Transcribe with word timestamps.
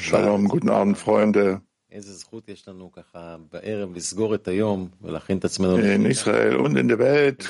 Shalom, 0.00 0.48
guten 0.48 0.68
Abend, 0.70 0.98
Freunde. 0.98 1.62
In 5.94 6.04
Israel 6.04 6.56
und 6.56 6.76
in 6.76 6.88
der 6.88 6.98
Welt. 6.98 7.48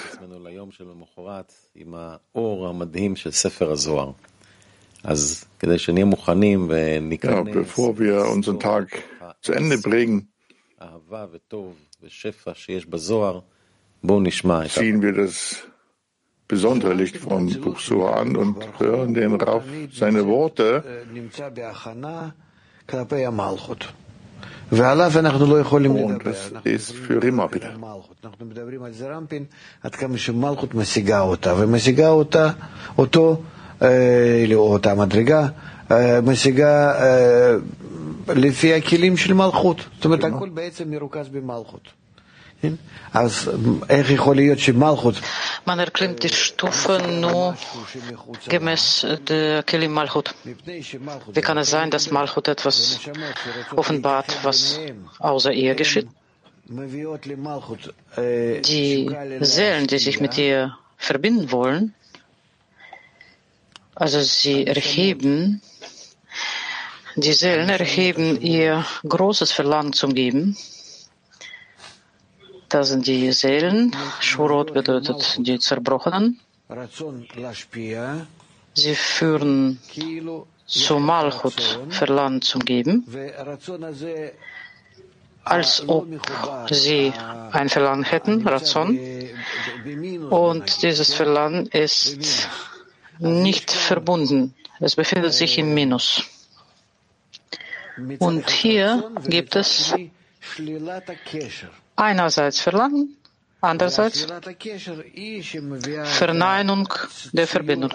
Ja, 7.30 7.42
bevor 7.54 7.98
wir 7.98 8.26
unseren 8.26 8.60
Tag 8.60 9.02
zu 9.40 9.52
Ende 9.52 9.78
bringen, 9.78 10.28
ziehen 14.68 15.00
wir 15.02 15.12
das 15.14 15.66
besondere 16.48 16.94
Licht 16.94 17.16
vom 17.18 17.46
Buch 17.64 17.78
Surah 17.78 18.14
an 18.22 18.36
und 18.36 18.56
hören 18.78 19.14
den 19.14 19.34
Raff 19.34 19.64
seine 19.92 20.26
Worte. 20.26 20.82
Und 24.70 26.26
das 26.26 26.52
ist 26.64 26.92
für 26.92 27.22
Rima, 27.22 27.46
bitte. 27.46 27.68
אותה 34.54 34.94
מדרגה, 34.94 35.48
משיגה 36.22 36.94
לפי 38.28 38.74
הכלים 38.74 39.16
של 39.16 39.34
מלכות. 39.34 39.76
זאת 39.96 40.04
אומרת, 40.04 40.24
הכל 40.24 40.48
בעצם 40.48 40.90
מרוכז 40.90 41.28
במלכות. 41.28 41.88
Man 45.64 45.78
erklimmt 45.78 46.22
die 46.24 46.28
Stufe 46.28 46.98
nur 46.98 47.56
gemäß 48.48 49.06
der 49.28 49.62
Kelim 49.62 49.92
Malchut. 49.92 50.34
Wie 50.44 51.40
kann 51.40 51.58
es 51.58 51.70
sein, 51.70 51.90
dass 51.90 52.10
Malchut 52.10 52.48
etwas 52.48 52.98
offenbart, 53.76 54.38
was 54.42 54.80
außer 55.20 55.52
ihr 55.52 55.76
geschieht? 55.76 56.08
Die 56.68 57.06
Seelen, 59.40 59.86
die 59.86 59.98
sich 59.98 60.20
mit 60.20 60.36
ihr 60.36 60.76
verbinden 60.96 61.52
wollen, 61.52 61.94
also 63.94 64.20
sie 64.20 64.66
erheben, 64.66 65.62
die 67.14 67.32
Seelen 67.32 67.68
erheben 67.68 68.40
ihr 68.40 68.84
großes 69.08 69.52
Verlangen 69.52 69.92
zum 69.92 70.14
Geben, 70.14 70.56
das 72.68 72.88
sind 72.88 73.06
die 73.06 73.32
Seelen. 73.32 73.94
Shurot 74.20 74.72
bedeutet 74.74 75.36
die 75.38 75.58
Zerbrochenen. 75.58 76.40
Sie 78.74 78.94
führen 78.94 79.80
zu 80.66 80.98
Malchut 80.98 81.80
Verlangen 81.90 82.42
zum 82.42 82.64
Geben, 82.64 83.04
als 85.44 85.88
ob 85.88 86.06
sie 86.70 87.12
ein 87.52 87.68
Verlangen 87.68 88.04
hätten, 88.04 88.46
Razon. 88.46 88.98
Und 90.30 90.82
dieses 90.82 91.14
Verlangen 91.14 91.66
ist 91.66 92.18
nicht 93.18 93.70
verbunden. 93.70 94.54
Es 94.78 94.94
befindet 94.94 95.32
sich 95.32 95.58
im 95.58 95.74
Minus. 95.74 96.22
Und 98.18 98.48
hier 98.50 99.10
gibt 99.26 99.56
es 99.56 99.94
einerseits 101.98 102.60
Verlangen, 102.60 103.16
andererseits 103.60 104.26
Verneinung 106.04 106.88
der 107.32 107.46
Verbindung. 107.46 107.92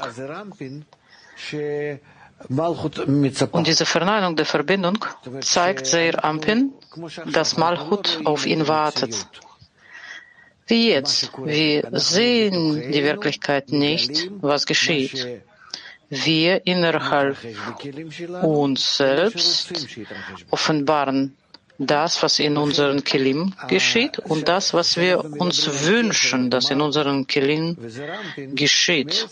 Und 3.51 3.67
diese 3.67 3.85
Verneinung 3.85 4.35
der 4.35 4.45
Verbindung 4.45 4.97
zeigt 5.41 5.85
Seir 5.87 6.23
Ampin, 6.23 6.73
dass 7.31 7.57
Malchut 7.57 8.19
auf 8.25 8.45
ihn 8.45 8.67
wartet. 8.67 9.27
Wie 10.67 10.89
jetzt, 10.89 11.31
wir 11.37 11.89
sehen 11.91 12.91
die 12.91 13.03
Wirklichkeit 13.03 13.71
nicht, 13.71 14.29
was 14.41 14.65
geschieht. 14.65 15.41
Wir 16.09 16.65
innerhalb 16.67 17.37
uns 18.43 18.97
selbst 18.97 19.73
offenbaren 20.51 21.35
das, 21.87 22.21
was 22.23 22.39
in 22.39 22.57
unseren 22.57 23.03
Kelim 23.03 23.53
geschieht 23.67 24.19
und 24.19 24.47
das, 24.47 24.73
was 24.73 24.97
wir 24.97 25.23
uns 25.23 25.85
wünschen, 25.87 26.49
dass 26.49 26.69
in 26.69 26.81
unseren 26.81 27.27
Kelim 27.27 27.77
geschieht. 28.53 29.27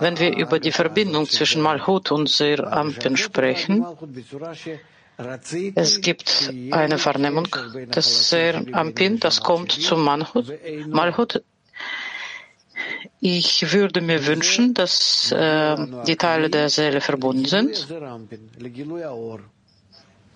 Wenn 0.00 0.18
wir 0.18 0.36
über 0.36 0.58
die 0.58 0.72
Verbindung 0.72 1.28
zwischen 1.28 1.62
Malhut 1.62 2.10
und 2.10 2.30
Ampen 2.60 3.16
sprechen, 3.16 3.86
es 5.74 6.00
gibt 6.00 6.50
eine 6.72 7.04
Wahrnehmung 7.04 7.48
des 7.94 8.28
Seir 8.30 8.64
Ampin, 8.72 9.20
das 9.20 9.40
kommt 9.40 9.72
zu 9.72 9.96
Malhut. 9.96 10.52
Malhut 10.88 11.42
ich 13.20 13.72
würde 13.72 14.00
mir 14.02 14.26
wünschen, 14.26 14.74
dass 14.74 15.32
äh, 15.32 15.76
die 16.06 16.16
Teile 16.16 16.50
der 16.50 16.68
Seele 16.68 17.00
verbunden 17.00 17.46
sind 17.46 17.86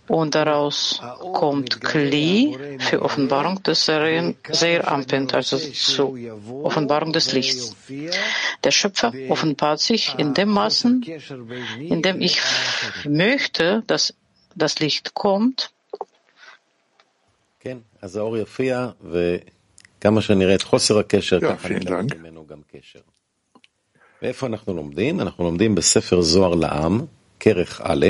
und 0.08 0.36
daraus 0.36 1.02
kommt 1.34 1.82
Kli 1.82 2.58
für 2.80 3.02
Offenbarung 3.02 3.64
des 3.64 3.86
sehr 3.86 4.92
Ampent, 4.92 5.34
also 5.34 5.58
zur 5.58 6.18
Offenbarung 6.64 7.14
des 7.14 7.32
Lichts. 7.32 7.76
Der 8.64 8.72
Schöpfer 8.72 9.14
offenbart 9.30 9.80
sich 9.80 10.16
in 10.18 10.34
dem 10.34 10.50
Maßen, 10.50 11.04
in 11.80 12.02
dem 12.02 12.22
ich 12.22 12.40
möchte, 13.06 13.84
dass 13.88 14.14
das 14.56 14.80
Licht 14.80 15.14
kommt. 15.14 15.72
Ja, 17.64 17.78
vielen 21.58 21.86
Dank. 21.86 22.16
ואיפה 24.22 24.48
אנחנו 24.48 24.74
לומדים? 24.74 25.20
אנחנו 25.20 25.44
לומדים 25.44 25.76
בספר 25.76 26.22
זוהר 26.22 26.54
לעם, 26.56 27.06
כרך 27.40 27.82
א', 27.84 28.06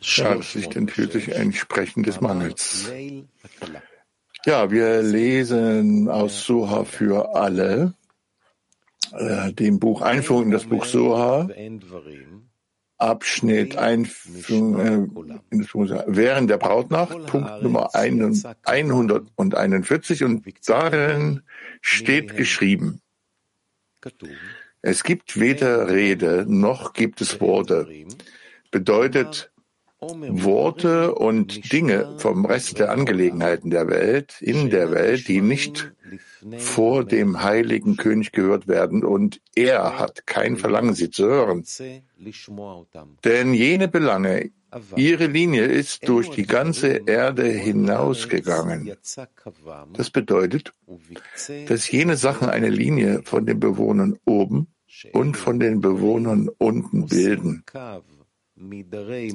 Scharfsicht 0.00 0.76
enthüllt 0.76 1.12
sich 1.12 1.34
ein 1.34 1.52
Sprechen 1.52 2.02
des 2.02 2.20
Mangels. 2.20 2.90
Ja, 4.44 4.70
wir 4.70 5.02
lesen 5.02 6.08
aus 6.08 6.44
Soha 6.44 6.84
für 6.84 7.34
alle, 7.36 7.94
äh, 9.12 9.52
dem 9.52 9.78
Buch 9.78 10.02
Einführung 10.02 10.44
in 10.44 10.50
das 10.50 10.64
Buch 10.64 10.84
Soha, 10.84 11.48
Abschnitt 12.98 13.76
Einführung 13.76 14.80
äh, 14.80 15.06
in 15.50 15.60
das 15.60 15.68
Buch 15.68 15.86
Soha, 15.86 16.04
während 16.08 16.50
der 16.50 16.58
Brautnacht, 16.58 17.26
Punkt 17.26 17.62
Nummer 17.62 17.94
141 17.94 20.24
und 20.24 20.44
darin 20.64 21.42
steht 21.80 22.36
geschrieben, 22.36 23.00
es 24.82 25.04
gibt 25.04 25.38
weder 25.38 25.88
Rede 25.88 26.44
noch 26.48 26.92
gibt 26.92 27.20
es 27.20 27.40
Worte. 27.40 27.88
Bedeutet 28.70 29.50
Worte 30.00 31.14
und 31.14 31.72
Dinge 31.72 32.14
vom 32.16 32.46
Rest 32.46 32.78
der 32.78 32.90
Angelegenheiten 32.90 33.70
der 33.70 33.88
Welt, 33.88 34.40
in 34.40 34.70
der 34.70 34.90
Welt, 34.92 35.28
die 35.28 35.42
nicht 35.42 35.92
vor 36.56 37.04
dem 37.04 37.42
heiligen 37.42 37.98
König 37.98 38.32
gehört 38.32 38.66
werden 38.66 39.04
und 39.04 39.42
er 39.54 39.98
hat 39.98 40.26
kein 40.26 40.56
Verlangen, 40.56 40.94
sie 40.94 41.10
zu 41.10 41.26
hören. 41.26 41.64
Denn 43.24 43.52
jene 43.52 43.88
Belange, 43.88 44.50
ihre 44.96 45.26
Linie 45.26 45.64
ist 45.64 46.08
durch 46.08 46.30
die 46.30 46.46
ganze 46.46 47.02
Erde 47.06 47.44
hinausgegangen. 47.44 48.92
Das 49.92 50.10
bedeutet, 50.10 50.72
dass 51.66 51.90
jene 51.90 52.16
Sachen 52.16 52.48
eine 52.48 52.68
Linie 52.68 53.22
von 53.24 53.46
den 53.46 53.60
Bewohnern 53.60 54.18
oben 54.24 54.68
und 55.12 55.36
von 55.36 55.60
den 55.60 55.80
Bewohnern 55.80 56.48
unten 56.58 57.06
bilden. 57.06 57.64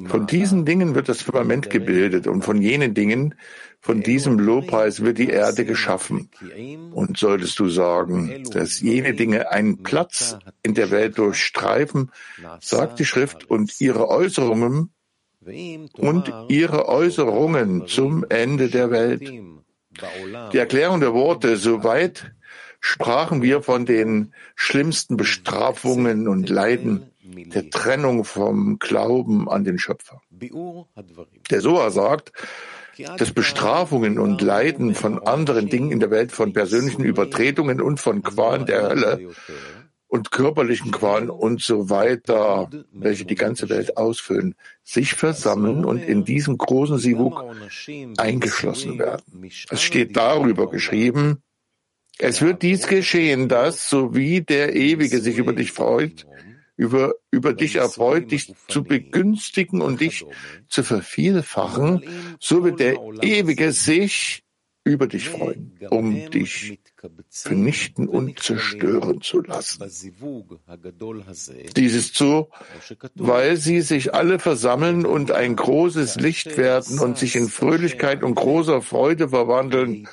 Von 0.06 0.26
diesen 0.28 0.64
Dingen 0.64 0.94
wird 0.94 1.08
das 1.08 1.22
Firmament 1.22 1.68
gebildet 1.68 2.28
und 2.28 2.42
von 2.42 2.62
jenen 2.62 2.94
Dingen, 2.94 3.34
von 3.80 4.00
diesem 4.00 4.38
Lobpreis 4.38 5.02
wird 5.02 5.18
die 5.18 5.30
Erde 5.30 5.64
geschaffen. 5.64 6.30
Und 6.92 7.18
solltest 7.18 7.58
du 7.58 7.68
sagen, 7.68 8.44
dass 8.52 8.80
jene 8.80 9.14
Dinge 9.14 9.50
einen 9.50 9.82
Platz 9.82 10.38
in 10.62 10.74
der 10.74 10.92
Welt 10.92 11.18
durchstreifen, 11.18 12.12
sagt 12.60 13.00
die 13.00 13.04
Schrift, 13.04 13.50
und 13.50 13.80
ihre 13.80 14.08
Äußerungen 14.08 14.90
und 15.96 16.32
ihre 16.48 16.88
Äußerungen 16.88 17.86
zum 17.86 18.24
Ende 18.28 18.68
der 18.68 18.90
Welt. 18.90 19.22
Die 20.52 20.58
Erklärung 20.58 21.00
der 21.00 21.14
Worte, 21.14 21.56
soweit 21.56 22.32
sprachen 22.80 23.42
wir 23.42 23.62
von 23.62 23.86
den 23.86 24.34
schlimmsten 24.54 25.16
Bestrafungen 25.16 26.28
und 26.28 26.48
Leiden, 26.48 27.10
der 27.24 27.70
Trennung 27.70 28.24
vom 28.24 28.78
Glauben 28.78 29.48
an 29.48 29.64
den 29.64 29.78
Schöpfer. 29.78 30.20
Der 31.50 31.60
Soa 31.60 31.90
sagt, 31.90 32.32
dass 33.18 33.32
Bestrafungen 33.32 34.18
und 34.18 34.40
Leiden 34.40 34.94
von 34.94 35.18
anderen 35.26 35.68
Dingen 35.68 35.90
in 35.92 36.00
der 36.00 36.10
Welt, 36.10 36.32
von 36.32 36.52
persönlichen 36.52 37.04
Übertretungen 37.04 37.80
und 37.80 38.00
von 38.00 38.22
Qualen 38.22 38.64
der 38.66 38.88
Hölle 38.88 39.28
und 40.08 40.30
körperlichen 40.30 40.92
Qualen 40.92 41.30
und 41.30 41.60
so 41.60 41.90
weiter, 41.90 42.70
welche 42.92 43.24
die 43.24 43.34
ganze 43.34 43.68
Welt 43.68 43.96
ausfüllen, 43.96 44.54
sich 44.84 45.14
versammeln 45.14 45.84
und 45.84 45.98
in 45.98 46.24
diesem 46.24 46.58
großen 46.58 46.98
Sivuk 46.98 47.44
eingeschlossen 48.16 48.98
werden. 48.98 49.50
Es 49.70 49.82
steht 49.82 50.16
darüber 50.16 50.70
geschrieben, 50.70 51.42
es 52.18 52.40
wird 52.40 52.62
dies 52.62 52.86
geschehen, 52.86 53.48
dass, 53.48 53.90
so 53.90 54.14
wie 54.14 54.40
der 54.40 54.74
Ewige 54.74 55.20
sich 55.20 55.36
über 55.36 55.52
dich 55.52 55.72
freut, 55.72 56.26
über, 56.76 57.14
über 57.30 57.52
dich 57.52 57.76
erfreut, 57.76 58.30
dich 58.30 58.54
zu 58.68 58.84
begünstigen 58.84 59.82
und 59.82 60.00
dich 60.00 60.24
zu 60.68 60.82
vervielfachen, 60.82 62.02
so 62.38 62.64
wird 62.64 62.80
der 62.80 62.96
Ewige 63.22 63.72
sich 63.72 64.45
über 64.86 65.06
dich 65.06 65.28
freuen, 65.28 65.72
um 65.90 66.30
dich 66.30 66.78
vernichten 67.28 68.08
und 68.08 68.38
zerstören 68.38 69.20
zu 69.20 69.42
lassen. 69.42 69.84
Dies 71.76 71.94
ist 71.94 72.16
so, 72.16 72.50
weil 73.14 73.56
sie 73.56 73.80
sich 73.80 74.14
alle 74.14 74.38
versammeln 74.38 75.04
und 75.04 75.30
ein 75.30 75.56
großes 75.56 76.16
Licht 76.16 76.56
werden 76.56 76.98
und 76.98 77.18
sich 77.18 77.36
in 77.36 77.48
Fröhlichkeit 77.48 78.22
und 78.22 78.34
großer 78.34 78.80
Freude 78.80 79.28
verwandeln. 79.28 80.08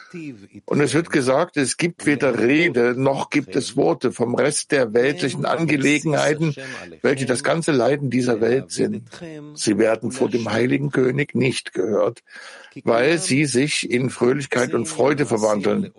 Und 0.66 0.82
es 0.82 0.94
wird 0.94 1.10
gesagt, 1.10 1.58
es 1.58 1.78
gibt 1.78 2.06
weder 2.06 2.40
Rede 2.40 2.96
noch 2.98 3.30
gibt 3.30 3.56
es 3.56 3.76
Worte 3.76 4.12
vom 4.12 4.36
Rest 4.36 4.72
der 4.72 4.94
weltlichen 4.94 5.46
Angelegenheiten, 5.46 6.56
welche 7.02 7.26
das 7.26 7.44
ganze 7.44 7.72
Leiden 7.72 8.10
dieser 8.10 8.42
Welt 8.42 8.72
sind. 8.72 9.10
Sie 9.54 9.78
werden 9.78 10.12
vor 10.12 10.30
dem 10.30 10.52
heiligen 10.52 10.92
König 10.92 11.36
nicht 11.36 11.74
gehört, 11.74 12.24
weil 12.84 13.18
sie 13.18 13.46
sich 13.46 13.90
in 13.90 14.10
Fröhlichkeit 14.10 14.74
und 14.74 14.86
Freude 14.86 15.26
verwandeln. 15.26 15.92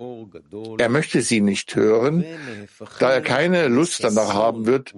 Er 0.78 0.88
möchte 0.88 1.20
sie 1.22 1.40
nicht 1.40 1.74
hören, 1.74 2.24
da 2.98 3.12
er 3.12 3.20
keine 3.20 3.68
Lust 3.68 4.02
danach 4.02 4.34
haben 4.34 4.66
wird, 4.66 4.94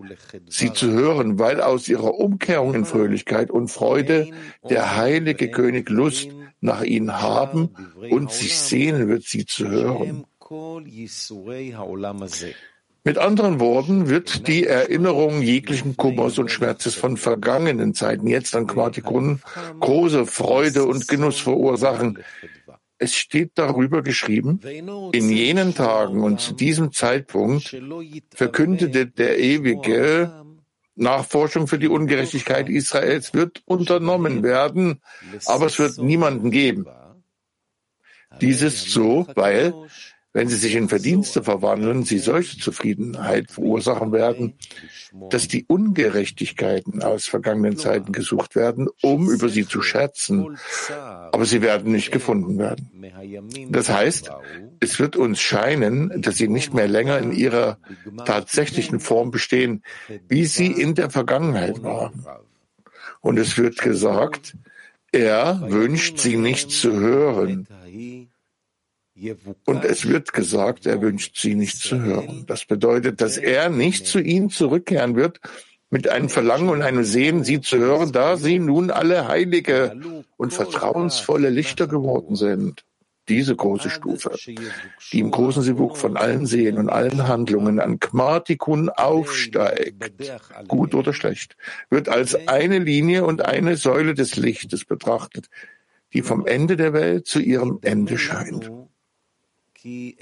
sie 0.48 0.72
zu 0.72 0.90
hören, 0.90 1.38
weil 1.38 1.60
aus 1.60 1.88
ihrer 1.88 2.14
Umkehrung 2.14 2.74
in 2.74 2.84
Fröhlichkeit 2.84 3.50
und 3.50 3.68
Freude 3.68 4.28
der 4.68 4.96
heilige 4.96 5.50
König 5.50 5.90
Lust 5.90 6.28
nach 6.60 6.82
ihnen 6.82 7.20
haben 7.20 7.70
und 8.10 8.32
sich 8.32 8.58
sehnen 8.58 9.08
wird, 9.08 9.24
sie 9.24 9.46
zu 9.46 9.68
hören. 9.68 10.24
Mit 13.06 13.18
anderen 13.18 13.60
Worten 13.60 14.08
wird 14.08 14.48
die 14.48 14.66
Erinnerung 14.66 15.40
jeglichen 15.40 15.96
Kummers 15.96 16.40
und 16.40 16.50
Schmerzes 16.50 16.96
von 16.96 17.16
vergangenen 17.16 17.94
Zeiten 17.94 18.26
jetzt 18.26 18.56
an 18.56 18.66
Quatikun 18.66 19.42
große 19.78 20.26
Freude 20.26 20.86
und 20.86 21.06
Genuss 21.06 21.38
verursachen. 21.38 22.18
Es 22.98 23.14
steht 23.14 23.52
darüber 23.54 24.02
geschrieben, 24.02 24.58
in 25.12 25.30
jenen 25.30 25.72
Tagen 25.76 26.24
und 26.24 26.40
zu 26.40 26.54
diesem 26.54 26.90
Zeitpunkt 26.90 27.76
verkündete 28.34 29.06
der 29.06 29.38
Ewige, 29.38 30.44
Nachforschung 30.96 31.68
für 31.68 31.78
die 31.78 31.88
Ungerechtigkeit 31.88 32.68
Israels 32.68 33.34
wird 33.34 33.62
unternommen 33.66 34.42
werden, 34.42 35.00
aber 35.44 35.66
es 35.66 35.78
wird 35.78 35.98
niemanden 35.98 36.50
geben. 36.50 36.88
Dies 38.40 38.62
ist 38.62 38.90
so, 38.90 39.28
weil 39.36 39.74
wenn 40.36 40.50
sie 40.50 40.56
sich 40.56 40.74
in 40.74 40.90
Verdienste 40.90 41.42
verwandeln, 41.42 42.04
sie 42.04 42.18
solche 42.18 42.58
Zufriedenheit 42.58 43.50
verursachen 43.50 44.12
werden, 44.12 44.52
dass 45.30 45.48
die 45.48 45.64
Ungerechtigkeiten 45.66 47.02
aus 47.02 47.24
vergangenen 47.24 47.78
Zeiten 47.78 48.12
gesucht 48.12 48.54
werden, 48.54 48.86
um 49.00 49.30
über 49.30 49.48
sie 49.48 49.66
zu 49.66 49.80
schätzen, 49.80 50.58
aber 51.32 51.46
sie 51.46 51.62
werden 51.62 51.90
nicht 51.90 52.12
gefunden 52.12 52.58
werden. 52.58 52.90
Das 53.70 53.88
heißt, 53.88 54.30
es 54.78 54.98
wird 54.98 55.16
uns 55.16 55.40
scheinen, 55.40 56.20
dass 56.20 56.36
sie 56.36 56.48
nicht 56.48 56.74
mehr 56.74 56.86
länger 56.86 57.16
in 57.18 57.32
ihrer 57.32 57.78
tatsächlichen 58.26 59.00
Form 59.00 59.30
bestehen, 59.30 59.82
wie 60.28 60.44
sie 60.44 60.66
in 60.66 60.94
der 60.94 61.08
Vergangenheit 61.08 61.82
waren. 61.82 62.26
Und 63.22 63.38
es 63.38 63.56
wird 63.56 63.78
gesagt, 63.78 64.54
er 65.12 65.62
wünscht 65.70 66.18
sie 66.18 66.36
nicht 66.36 66.70
zu 66.72 66.92
hören. 66.92 67.66
Und 69.64 69.84
es 69.84 70.06
wird 70.06 70.32
gesagt, 70.32 70.86
er 70.86 71.00
wünscht 71.00 71.38
sie 71.38 71.54
nicht 71.54 71.78
zu 71.78 72.00
hören. 72.00 72.44
Das 72.46 72.66
bedeutet, 72.66 73.20
dass 73.20 73.38
er 73.38 73.70
nicht 73.70 74.06
zu 74.06 74.18
ihnen 74.20 74.50
zurückkehren 74.50 75.16
wird 75.16 75.40
mit 75.90 76.08
einem 76.08 76.28
Verlangen 76.28 76.68
und 76.68 76.82
einem 76.82 77.04
Sehen, 77.04 77.44
sie 77.44 77.60
zu 77.60 77.78
hören, 77.78 78.12
da 78.12 78.36
sie 78.36 78.58
nun 78.58 78.90
alle 78.90 79.28
heilige 79.28 79.98
und 80.36 80.52
vertrauensvolle 80.52 81.48
Lichter 81.48 81.86
geworden 81.86 82.36
sind. 82.36 82.84
Diese 83.28 83.56
große 83.56 83.90
Stufe, 83.90 84.36
die 85.12 85.18
im 85.18 85.32
großen 85.32 85.62
Sivuk 85.62 85.96
von 85.96 86.16
allen 86.16 86.46
Sehen 86.46 86.78
und 86.78 86.88
allen 86.88 87.26
Handlungen 87.26 87.80
an 87.80 87.98
Kmartikun 87.98 88.88
aufsteigt, 88.88 90.12
gut 90.68 90.94
oder 90.94 91.12
schlecht, 91.12 91.56
wird 91.90 92.08
als 92.08 92.46
eine 92.46 92.78
Linie 92.78 93.24
und 93.24 93.44
eine 93.44 93.76
Säule 93.76 94.14
des 94.14 94.36
Lichtes 94.36 94.84
betrachtet, 94.84 95.48
die 96.12 96.22
vom 96.22 96.46
Ende 96.46 96.76
der 96.76 96.92
Welt 96.92 97.26
zu 97.26 97.40
ihrem 97.40 97.80
Ende 97.82 98.16
scheint. 98.16 98.70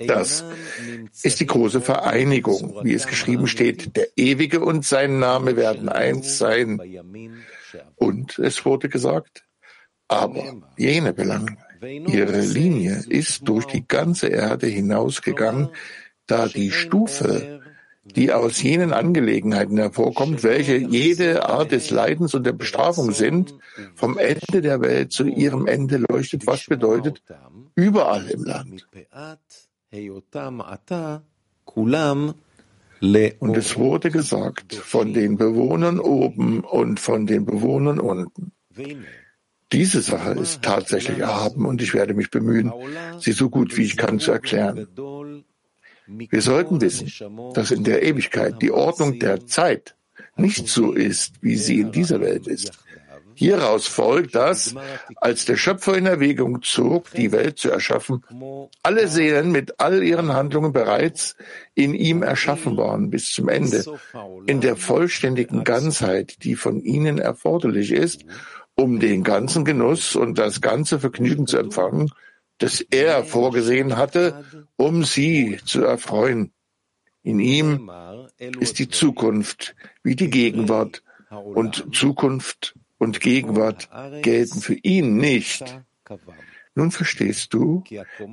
Das 0.06 0.44
ist 1.22 1.40
die 1.40 1.46
große 1.46 1.81
Vereinigung, 1.81 2.81
wie 2.82 2.94
es 2.94 3.06
geschrieben 3.06 3.46
steht. 3.46 3.96
Der 3.96 4.08
Ewige 4.16 4.61
und 4.61 4.84
sein 4.84 5.19
Name 5.19 5.56
werden 5.56 5.88
eins 5.88 6.38
sein. 6.38 6.81
Und 7.96 8.38
es 8.38 8.64
wurde 8.64 8.88
gesagt, 8.88 9.44
aber 10.08 10.62
jene 10.76 11.12
Belange, 11.12 11.56
ihre 11.82 12.40
Linie 12.40 13.05
ist 13.08 13.49
durch 13.49 13.66
die 13.66 13.87
ganze 13.87 14.28
Erde 14.28 14.66
hinausgegangen, 14.66 15.69
da 16.26 16.46
die 16.46 16.70
Stufe, 16.70 17.60
die 18.05 18.32
aus 18.32 18.62
jenen 18.62 18.93
Angelegenheiten 18.93 19.78
hervorkommt, 19.78 20.43
welche 20.43 20.76
jede 20.76 21.49
Art 21.49 21.72
des 21.72 21.90
Leidens 21.90 22.34
und 22.34 22.44
der 22.44 22.52
Bestrafung 22.52 23.12
sind, 23.12 23.55
vom 23.94 24.19
Ende 24.19 24.60
der 24.60 24.81
Welt 24.82 25.12
zu 25.12 25.26
ihrem 25.26 25.67
Ende 25.67 26.05
leuchtet, 26.08 26.46
was 26.46 26.67
bedeutet, 26.67 27.22
überall 27.74 28.26
im 28.30 28.44
Land. 28.44 28.86
Und 33.38 33.56
es 33.56 33.76
wurde 33.76 34.10
gesagt 34.10 34.74
von 34.74 35.12
den 35.12 35.36
Bewohnern 35.36 35.98
oben 36.00 36.60
und 36.60 37.00
von 37.00 37.26
den 37.26 37.44
Bewohnern 37.44 38.00
unten. 38.00 38.52
Diese 39.72 40.02
Sache 40.02 40.32
ist 40.32 40.62
tatsächlich 40.62 41.18
erhaben 41.18 41.66
und 41.66 41.82
ich 41.82 41.94
werde 41.94 42.14
mich 42.14 42.30
bemühen, 42.30 42.72
sie 43.18 43.32
so 43.32 43.50
gut 43.50 43.76
wie 43.76 43.84
ich 43.84 43.96
kann 43.96 44.20
zu 44.20 44.30
erklären. 44.32 44.86
Wir 46.06 46.42
sollten 46.42 46.80
wissen, 46.80 47.10
dass 47.54 47.70
in 47.70 47.82
der 47.84 48.02
Ewigkeit 48.02 48.60
die 48.62 48.70
Ordnung 48.70 49.18
der 49.18 49.46
Zeit 49.46 49.96
nicht 50.36 50.68
so 50.68 50.93
ist, 50.93 51.43
wie 51.43 51.56
sie 51.56 51.81
in 51.81 51.93
dieser 51.93 52.20
Welt 52.20 52.46
ist. 52.46 52.72
Hieraus 53.34 53.86
folgt, 53.86 54.34
dass, 54.34 54.74
als 55.17 55.44
der 55.44 55.56
Schöpfer 55.56 55.96
in 55.96 56.06
Erwägung 56.06 56.62
zog, 56.62 57.10
die 57.12 57.32
Welt 57.32 57.58
zu 57.58 57.70
erschaffen, 57.70 58.24
alle 58.82 59.08
Seelen 59.08 59.53
mit 59.53 59.81
all 59.81 60.03
ihren 60.03 60.32
Handlungen 60.32 60.72
bereits 60.72 61.36
in 61.74 61.94
ihm 61.94 62.22
erschaffen 62.22 62.76
waren 62.76 63.10
bis 63.10 63.32
zum 63.32 63.48
Ende, 63.48 63.84
in 64.46 64.60
der 64.60 64.76
vollständigen 64.76 65.64
Ganzheit, 65.64 66.44
die 66.44 66.55
von 66.56 66.81
ihnen 66.81 67.19
erforderlich 67.19 67.93
ist, 67.93 68.24
um 68.74 69.00
den 69.00 69.22
ganzen 69.22 69.64
Genuss 69.64 70.17
und 70.17 70.38
das 70.38 70.60
ganze 70.60 70.98
Vergnügen 70.98 71.46
zu 71.46 71.58
empfangen, 71.58 72.10
das 72.58 72.81
er 72.81 73.24
vorgesehen 73.24 73.96
hatte, 73.96 74.44
um 74.76 75.05
sie 75.05 75.58
zu 75.64 75.84
erfreuen. 75.84 76.53
In 77.22 77.41
ihm 77.41 77.91
ist 78.60 78.79
die 78.79 78.88
Zukunft 78.88 79.74
wie 80.03 80.14
die 80.14 80.31
Gegenwart 80.31 81.03
und 81.31 81.94
Zukunft 81.94 82.74
und 83.05 83.20
Gegenwart 83.20 83.89
gelten 84.23 84.61
für 84.61 84.75
ihn 84.82 85.17
nicht. 85.17 85.63
Nun 86.77 86.91
verstehst 86.91 87.55
du, 87.55 87.84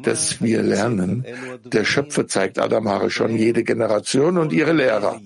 dass 0.01 0.41
wir 0.41 0.63
lernen, 0.63 1.25
der 1.63 1.85
Schöpfer 1.85 2.27
zeigt 2.27 2.57
Adamare 2.57 3.11
schon 3.11 3.35
jede 3.37 3.63
Generation 3.63 4.39
und 4.39 4.51
ihre 4.51 4.73
Lehrer. 4.73 5.21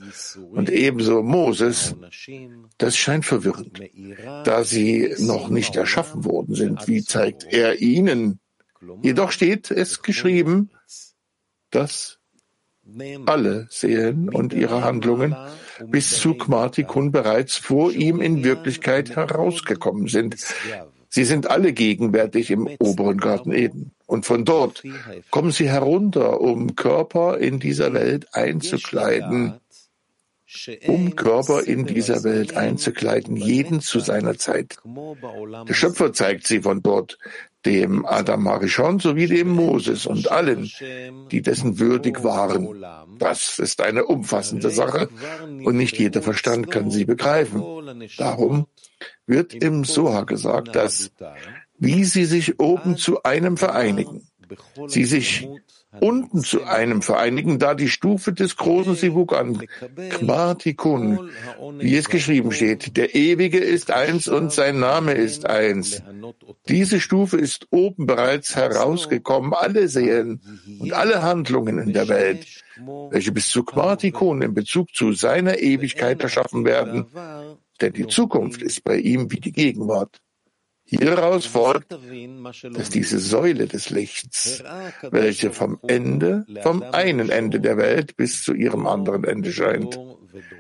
Und 0.52 0.70
ebenso 0.70 1.24
Moses, 1.24 1.96
das 2.78 2.98
scheint 2.98 3.25
verwirrend, 3.25 3.80
da 4.44 4.66
sie 4.66 5.16
noch 5.20 5.48
nicht 5.48 5.78
erschaffen 5.78 6.25
worden 6.25 6.56
sind. 6.56 6.88
Wie 6.90 7.04
zeigt 7.04 7.46
er 7.50 7.82
ihnen? 7.82 8.40
Jedoch 9.02 9.32
steht 9.32 9.72
es 9.72 10.02
geschrieben, 10.02 10.72
dass 11.72 12.20
alle 13.25 13.68
Seelen 13.70 14.28
und 14.28 14.52
ihre 14.54 14.84
Handlungen 14.84 15.36
bis 15.88 16.20
zu 16.20 16.36
Kmartikun 16.36 17.12
bereits 17.12 17.55
vor 17.55 17.91
ihm 17.91 18.22
in 18.22 18.44
Wirklichkeit 18.44 19.15
herausgekommen 19.15 20.08
sind. 20.08 20.36
Sie 21.10 21.24
sind 21.24 21.50
alle 21.50 21.72
gegenwärtig 21.72 22.51
im 22.51 22.67
oberen 22.79 23.17
Garten 23.17 23.51
Eden. 23.53 23.91
Und 24.05 24.25
von 24.25 24.44
dort 24.44 24.84
kommen 25.32 25.51
sie 25.51 25.70
herunter, 25.70 26.41
um 26.41 26.75
Körper 26.75 27.38
in 27.38 27.60
dieser 27.60 27.94
Welt 27.94 28.27
einzukleiden, 28.34 29.53
um 30.88 31.15
Körper 31.15 31.63
in 31.63 31.86
dieser 31.86 32.24
Welt 32.24 32.55
einzukleiden, 32.55 33.36
jeden 33.38 33.82
zu 33.82 34.00
seiner 34.00 34.38
Zeit. 34.38 34.77
Der 35.67 35.74
Schöpfer 35.74 36.13
zeigt 36.13 36.48
sie 36.48 36.62
von 36.62 36.82
dort, 36.84 37.17
dem 37.65 38.05
Adam 38.05 38.48
Harishon 38.48 39.00
sowie 39.00 39.27
dem 39.27 39.50
Moses 39.50 40.05
und 40.05 40.31
allen, 40.31 40.69
die 41.31 41.41
dessen 41.41 41.79
würdig 41.79 42.24
waren. 42.24 42.86
Das 43.17 43.60
ist 43.60 43.81
eine 43.81 44.05
umfassende 44.05 44.69
Sache 44.69 45.10
und 45.63 45.75
nicht 45.75 45.98
jeder 45.98 46.22
Verstand 46.22 46.69
kann 46.72 46.91
sie 46.91 47.05
begreifen. 47.05 47.63
Darum 48.17 48.67
wird 49.25 49.53
im 49.53 49.84
Soha 49.84 50.24
gesagt, 50.24 50.75
dass 50.75 51.12
wie 51.77 52.05
sie 52.05 52.25
sich 52.25 52.60
oben 52.60 52.95
zu 52.98 53.24
einem 53.24 53.57
vereinigen, 53.57 54.27
sie 54.88 55.06
sich 55.06 55.48
unten 56.00 56.44
zu 56.44 56.64
einem 56.64 57.02
vereinigen, 57.02 57.60
da 57.60 57.74
die 57.74 57.90
Stufe 57.90 58.34
des 58.34 58.58
großen 58.58 58.96
Sivuk 58.96 59.34
an 59.34 59.66
Kmartikun, 60.10 61.30
wie 61.80 61.96
es 61.96 62.10
geschrieben 62.10 62.52
steht, 62.52 62.98
der 62.98 63.16
Ewige 63.16 63.60
ist 63.60 63.92
eins 63.92 64.28
und 64.28 64.52
sein 64.52 64.80
Name 64.80 65.14
ist 65.14 65.46
eins. 65.46 66.02
Diese 66.68 67.00
Stufe 67.00 67.38
ist 67.38 67.68
oben 67.72 68.06
bereits 68.06 68.56
herausgekommen, 68.56 69.54
alle 69.54 69.88
Seelen 69.88 70.42
und 70.80 70.94
alle 70.94 71.22
Handlungen 71.22 71.80
in 71.80 71.94
der 71.94 72.08
Welt, 72.08 72.46
welche 73.10 73.32
bis 73.32 73.50
zu 73.50 73.64
Kmartikun 73.64 74.42
in 74.42 74.54
Bezug 74.54 74.94
zu 74.94 75.14
seiner 75.14 75.60
Ewigkeit 75.60 76.22
erschaffen 76.22 76.66
werden, 76.66 77.06
denn 77.82 77.94
die 77.94 78.08
Zukunft 78.08 78.62
ist 78.62 78.84
bei 78.84 78.98
ihm 78.98 79.32
wie 79.32 79.40
die 79.40 79.52
Gegenwart. 79.52 80.22
Hieraus 80.88 81.46
folgt, 81.48 81.92
dass 81.92 82.89
diese 82.92 83.20
Säule 83.20 83.68
des 83.68 83.89
Lichts, 83.89 84.63
welche 85.01 85.51
vom 85.51 85.80
Ende, 85.88 86.46
vom 86.62 86.84
einen 86.84 87.30
Ende 87.30 87.60
der 87.60 87.77
Welt 87.77 88.15
bis 88.15 88.44
zu 88.44 88.54
ihrem 88.54 88.86
anderen 88.86 89.24
Ende 89.24 89.51
scheint, 89.51 90.00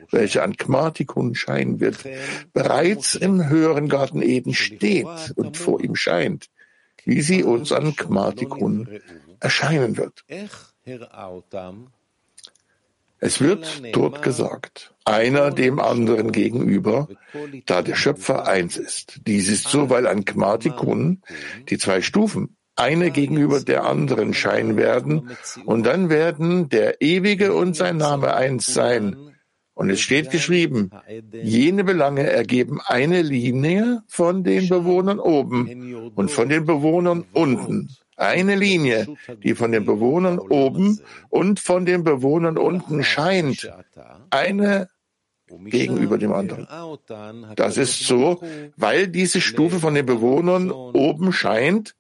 welche 0.09 0.41
an 0.41 0.57
Kmartikun 0.57 1.35
scheinen 1.35 1.79
wird, 1.79 1.99
bereits 2.53 3.13
im 3.13 3.47
höheren 3.47 3.87
Garten 3.87 4.23
Eden 4.23 4.55
steht 4.55 5.33
und 5.35 5.57
vor 5.57 5.81
ihm 5.81 5.95
scheint, 5.95 6.47
wie 7.03 7.21
sie 7.21 7.43
uns 7.43 7.71
an 7.71 7.95
Kmartikun 7.95 8.89
erscheinen 9.39 9.97
wird. 9.97 10.25
Es 13.25 13.41
wird 13.41 13.81
dort 13.91 14.21
gesagt, 14.21 14.93
einer 15.03 15.49
dem 15.49 15.79
anderen 15.79 16.31
gegenüber, 16.31 17.07
da 17.65 17.81
der 17.81 17.95
Schöpfer 17.95 18.47
eins 18.47 18.77
ist. 18.77 19.21
Dies 19.25 19.49
ist 19.49 19.67
so, 19.67 19.89
weil 19.89 20.05
an 20.05 20.25
Kmartikun 20.25 21.23
die 21.67 21.79
zwei 21.79 22.01
Stufen 22.01 22.55
eine 22.75 23.09
gegenüber 23.09 23.61
der 23.61 23.85
anderen 23.85 24.35
scheinen 24.35 24.77
werden, 24.77 25.31
und 25.65 25.87
dann 25.87 26.11
werden 26.11 26.69
der 26.69 27.01
Ewige 27.01 27.55
und 27.55 27.75
sein 27.75 27.97
Name 27.97 28.35
eins 28.35 28.67
sein. 28.67 29.15
Und 29.73 29.89
es 29.89 30.01
steht 30.01 30.29
geschrieben, 30.29 30.91
jene 31.31 31.83
Belange 31.83 32.29
ergeben 32.29 32.79
eine 32.85 33.23
Linie 33.23 34.03
von 34.07 34.43
den 34.43 34.69
Bewohnern 34.69 35.17
oben 35.17 36.11
und 36.13 36.29
von 36.29 36.47
den 36.47 36.65
Bewohnern 36.65 37.25
unten. 37.33 37.89
Eine 38.17 38.55
Linie, 38.55 39.07
die 39.43 39.55
von 39.55 39.71
den 39.71 39.85
Bewohnern 39.85 40.39
oben 40.39 40.99
und 41.29 41.59
von 41.59 41.85
den 41.85 42.03
Bewohnern 42.03 42.57
unten 42.57 43.03
scheint. 43.03 43.69
Eine 44.29 44.89
gegenüber 45.63 46.17
dem 46.17 46.33
anderen. 46.33 46.67
Das 47.55 47.77
ist 47.77 47.99
so, 47.99 48.41
weil 48.77 49.07
diese 49.07 49.41
Stufe 49.41 49.79
von 49.79 49.93
den 49.93 50.05
Bewohnern 50.05 50.71
oben 50.71 51.31
scheint, 51.31 51.95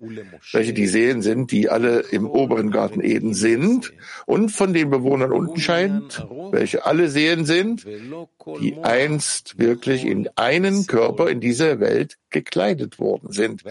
welche 0.51 0.73
die 0.73 0.87
Seelen 0.87 1.21
sind, 1.21 1.51
die 1.51 1.69
alle 1.69 1.99
im 1.99 2.29
oberen 2.29 2.71
Garten 2.71 3.01
Eden 3.01 3.33
sind, 3.33 3.93
und 4.25 4.49
von 4.49 4.73
den 4.73 4.89
Bewohnern 4.89 5.31
unten 5.31 5.59
scheint, 5.59 6.25
welche 6.51 6.85
alle 6.85 7.09
Seelen 7.09 7.45
sind, 7.45 7.85
die 8.61 8.77
einst 8.83 9.57
wirklich 9.57 10.05
in 10.05 10.29
einen 10.35 10.87
Körper 10.87 11.29
in 11.29 11.39
dieser 11.39 11.79
Welt 11.79 12.17
gekleidet 12.29 12.99
worden 12.99 13.31
sind 13.31 13.63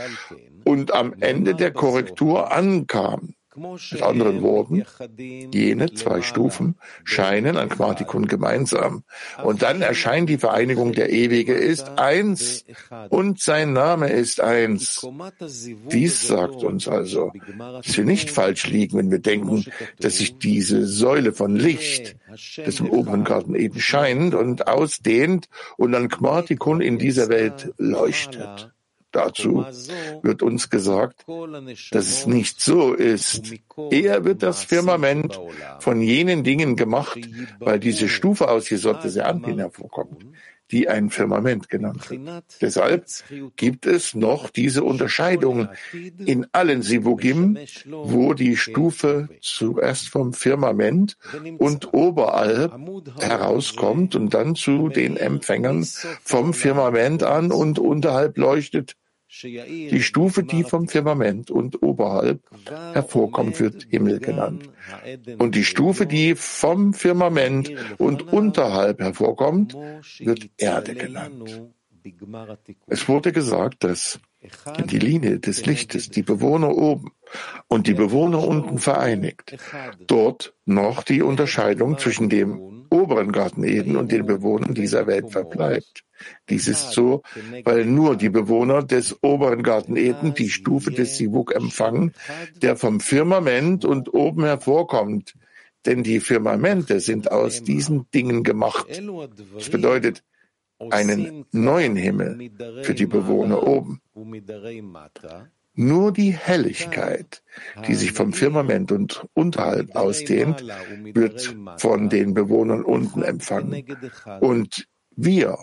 und 0.65 0.95
am 0.95 1.15
Ende 1.21 1.55
der 1.55 1.71
Korrektur 1.71 2.53
ankamen. 2.53 3.35
Mit 3.57 4.03
anderen 4.03 4.43
Worten, 4.43 4.85
jene 5.17 5.93
zwei 5.95 6.23
Stufen 6.23 6.75
scheinen 7.05 7.57
an 7.57 7.69
Quantikon 7.69 8.27
gemeinsam. 8.27 9.05
Und 9.43 9.63
dann 9.63 9.81
erscheint 9.81 10.29
die 10.29 10.39
Vereinigung 10.39 10.93
der 10.93 11.11
Ewige 11.11 11.55
ist 11.55 11.89
eins 11.97 12.65
und 13.11 13.41
sein 13.41 13.73
Name 13.73 14.11
ist 14.11 14.41
eins. 14.41 15.07
Dies 15.91 16.27
sagt 16.27 16.65
uns 16.65 16.89
also, 16.89 17.33
dass 17.59 17.97
wir 17.97 18.05
nicht 18.05 18.31
falsch 18.31 18.67
liegen, 18.67 18.99
wenn 18.99 19.11
wir 19.11 19.21
denken, 19.21 19.65
dass 20.01 20.19
sich 20.19 20.39
diese 20.39 20.87
Säule 20.87 21.33
von 21.33 21.55
Licht, 21.55 22.17
das 22.57 22.81
im 22.81 22.91
oberen 22.91 23.25
Garten 23.25 23.55
Eden 23.55 23.81
scheint 23.81 24.35
und 24.35 24.67
ausdehnt 24.67 25.49
und 25.77 25.95
an 25.95 26.09
Quantikon 26.09 26.81
in 26.81 26.99
dieser 26.99 27.29
Welt 27.29 27.73
leuchtet. 27.79 28.74
Dazu 29.15 29.65
wird 30.23 30.43
uns 30.43 30.71
gesagt, 30.71 31.25
dass 31.93 32.09
es 32.09 32.27
nicht 32.27 32.61
so 32.61 32.93
ist. 32.93 33.55
Eher 33.91 34.25
wird 34.25 34.43
das 34.43 34.65
Firmament 34.65 35.41
von 35.79 36.03
jenen 36.03 36.43
Dingen 36.43 36.75
gemacht, 36.75 37.21
weil 37.61 37.79
diese 37.79 38.09
Stufe 38.09 38.49
aus 38.49 38.69
Jesod 38.69 39.05
des 39.05 39.17
Anpin 39.19 39.61
hervorkommt, 39.61 40.27
die 40.73 40.89
ein 40.89 41.11
Firmament 41.11 41.69
genannt 41.69 42.11
wird. 42.11 42.43
Deshalb 42.61 43.07
gibt 43.55 43.87
es 43.87 44.15
noch 44.15 44.51
diese 44.51 44.83
Unterscheidung 44.83 45.69
in 46.19 46.49
allen 46.51 46.83
Sivugim, 46.83 47.57
wo 47.87 48.35
die 48.35 48.57
Stufe 48.57 49.29
zuerst 49.41 50.09
vom 50.09 50.33
Firmament 50.33 51.17
und 51.59 51.95
oberhalb 51.95 52.73
herauskommt 53.21 54.17
und 54.17 54.35
dann 54.35 54.57
zu 54.57 54.89
den 54.89 55.17
Empfängern 55.17 55.87
vom 56.25 56.53
Firmament 56.53 57.23
an 57.23 57.53
und 57.53 57.79
unterhalb 57.79 58.39
leuchtet 58.39 58.97
die 59.43 60.03
Stufe, 60.03 60.45
die 60.45 60.65
vom 60.65 60.89
Firmament 60.89 61.51
und 61.51 61.83
oberhalb 61.83 62.41
hervorkommt, 62.93 63.61
wird 63.61 63.87
Himmel 63.91 64.21
genannt. 64.21 64.71
Und 65.39 65.55
die 65.55 65.65
Stufe, 65.65 66.07
die 66.07 66.35
vom 66.35 66.95
Firmament 66.95 67.73
und 67.99 68.33
unterhalb 68.33 69.01
hervorkommt, 69.01 69.75
wird 69.75 70.51
Erde 70.57 70.95
genannt. 70.95 71.63
Es 72.87 73.09
wurde 73.09 73.33
gesagt, 73.33 73.83
dass 73.83 74.21
die 74.91 74.99
Linie 74.99 75.39
des 75.39 75.67
Lichtes 75.67 76.11
die 76.11 76.23
Bewohner 76.23 76.77
oben 76.77 77.13
und 77.69 77.87
die 77.87 77.95
Bewohner 77.95 78.47
unten 78.47 78.79
vereinigt. 78.79 79.57
Dort 80.07 80.55
noch 80.65 81.03
die 81.03 81.23
Unterscheidung 81.23 81.99
zwischen 81.99 82.29
dem 82.29 82.87
oberen 82.91 83.33
Garten 83.33 83.65
Eden 83.65 83.97
und 83.97 84.13
den 84.13 84.27
Bewohnern 84.27 84.75
dieser 84.75 85.07
Welt 85.07 85.33
verbleibt. 85.33 86.05
Dies 86.49 86.69
ist 86.69 86.93
so, 86.93 87.23
weil 87.65 87.85
nur 87.85 88.17
die 88.17 88.29
Bewohner 88.29 88.83
des 88.83 89.23
oberen 89.23 89.63
Garten 89.63 89.97
Eden 89.97 90.35
die 90.35 90.49
Stufe 90.49 90.91
des 90.91 91.17
Sivuk 91.17 91.55
empfangen, 91.55 92.15
der 92.63 92.77
vom 92.77 93.01
Firmament 93.01 93.85
und 93.85 94.15
oben 94.15 94.45
hervorkommt. 94.45 95.35
Denn 95.87 96.03
die 96.03 96.21
Firmamente 96.21 97.01
sind 97.01 97.31
aus 97.31 97.63
diesen 97.63 98.07
Dingen 98.15 98.43
gemacht. 98.43 98.87
Das 99.55 99.69
bedeutet 99.69 100.23
einen 100.91 101.45
neuen 101.53 101.97
Himmel 101.97 102.51
für 102.83 102.95
die 102.95 103.07
Bewohner 103.07 103.67
oben. 103.67 104.01
Nur 105.77 106.13
die 106.13 106.33
Helligkeit, 106.33 107.43
die 107.89 107.95
sich 107.95 108.13
vom 108.13 108.33
Firmament 108.33 108.93
und 108.93 109.27
unterhalb 109.35 109.97
ausdehnt, 109.97 110.65
wird 111.15 111.57
von 111.79 112.09
den 112.09 112.33
Bewohnern 112.33 112.85
unten 112.85 113.23
empfangen. 113.23 113.85
Und 114.41 114.87
wir 115.17 115.59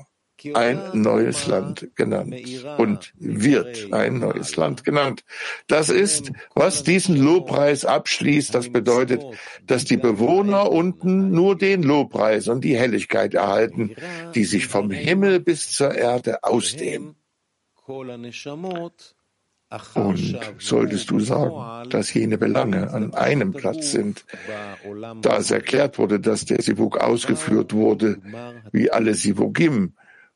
ein 0.54 0.82
neues 0.94 1.48
Land 1.48 1.90
genannt 1.96 2.36
und 2.78 3.14
wird 3.18 3.94
ein 3.94 4.20
neues 4.20 4.56
Land 4.56 4.84
genannt. 4.84 5.24
Das 5.68 5.90
ist, 5.90 6.32
was 6.56 6.84
diesen 6.84 7.16
Lobpreis 7.16 7.86
abschließt. 7.86 8.54
Das 8.54 8.72
bedeutet, 8.72 9.24
dass 9.68 9.86
die 9.86 9.98
Bewohner 9.98 10.72
unten 10.72 11.32
nur 11.32 11.58
den 11.58 11.84
Lobpreis 11.84 12.48
und 12.48 12.64
die 12.64 12.78
Helligkeit 12.78 13.34
erhalten, 13.34 13.96
die 14.36 14.46
sich 14.46 14.68
vom 14.68 14.92
Himmel 14.92 15.40
bis 15.40 15.72
zur 15.72 15.94
Erde 15.94 16.44
ausdehnen. 16.44 17.16
Und 19.94 20.40
solltest 20.60 21.10
du 21.12 21.20
sagen, 21.22 21.90
dass 21.90 22.14
jene 22.14 22.38
Belange 22.38 22.92
an 22.92 23.14
einem 23.14 23.54
Platz 23.54 23.92
sind, 23.92 24.26
da 25.22 25.38
es 25.38 25.50
erklärt 25.50 25.98
wurde, 25.98 26.20
dass 26.20 26.44
der 26.44 26.62
Sivuk 26.62 26.98
ausgeführt 26.98 27.72
wurde, 27.72 28.18
wie 28.74 28.92
alle 28.92 29.16
Sivugim, 29.16 29.94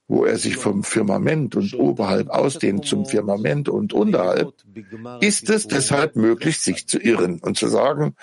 wo 0.08 0.26
er 0.26 0.38
sich 0.38 0.58
vom 0.58 0.84
Firmament 0.84 1.56
und 1.56 1.74
oberhalb 1.74 2.30
ausdehnt 2.30 2.86
zum 2.86 3.06
Firmament 3.06 3.70
und 3.70 3.94
unterhalb, 3.94 4.54
ist 5.20 5.50
es 5.50 5.68
deshalb 5.68 6.16
möglich, 6.16 6.60
sich 6.60 6.88
zu 6.88 7.00
irren 7.00 7.40
und 7.40 7.58
zu 7.58 7.68
sagen, 7.68 8.16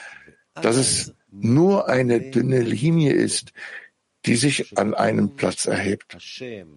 dass 0.54 0.76
es 0.76 1.14
nur 1.30 1.88
eine 1.88 2.20
dünne 2.20 2.60
Linie 2.60 3.12
ist, 3.12 3.52
die 4.26 4.36
sich 4.36 4.78
an 4.78 4.94
einem 4.94 5.34
Platz 5.34 5.66
erhebt. 5.66 6.16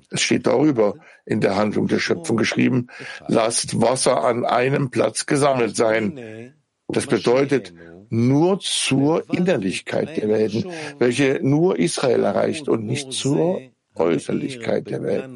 Es 0.10 0.22
steht 0.22 0.48
darüber 0.48 0.96
in 1.26 1.42
der 1.42 1.56
Handlung 1.56 1.88
der 1.88 2.00
Schöpfung 2.00 2.38
geschrieben, 2.38 2.88
lasst 3.28 3.80
Wasser 3.80 4.24
an 4.24 4.46
einem 4.46 4.90
Platz 4.90 5.28
gesammelt 5.28 5.76
sein. 5.76 6.56
Das 6.88 7.06
bedeutet, 7.06 7.74
nur 8.10 8.60
zur 8.60 9.32
Innerlichkeit 9.32 10.18
der 10.18 10.30
Welten, 10.30 10.72
welche 10.98 11.40
nur 11.42 11.78
Israel 11.78 12.24
erreicht 12.24 12.68
und 12.68 12.86
nicht 12.86 13.12
zur 13.12 13.62
Äußerlichkeit 13.96 14.90
der 14.90 15.04
Welt. 15.04 15.30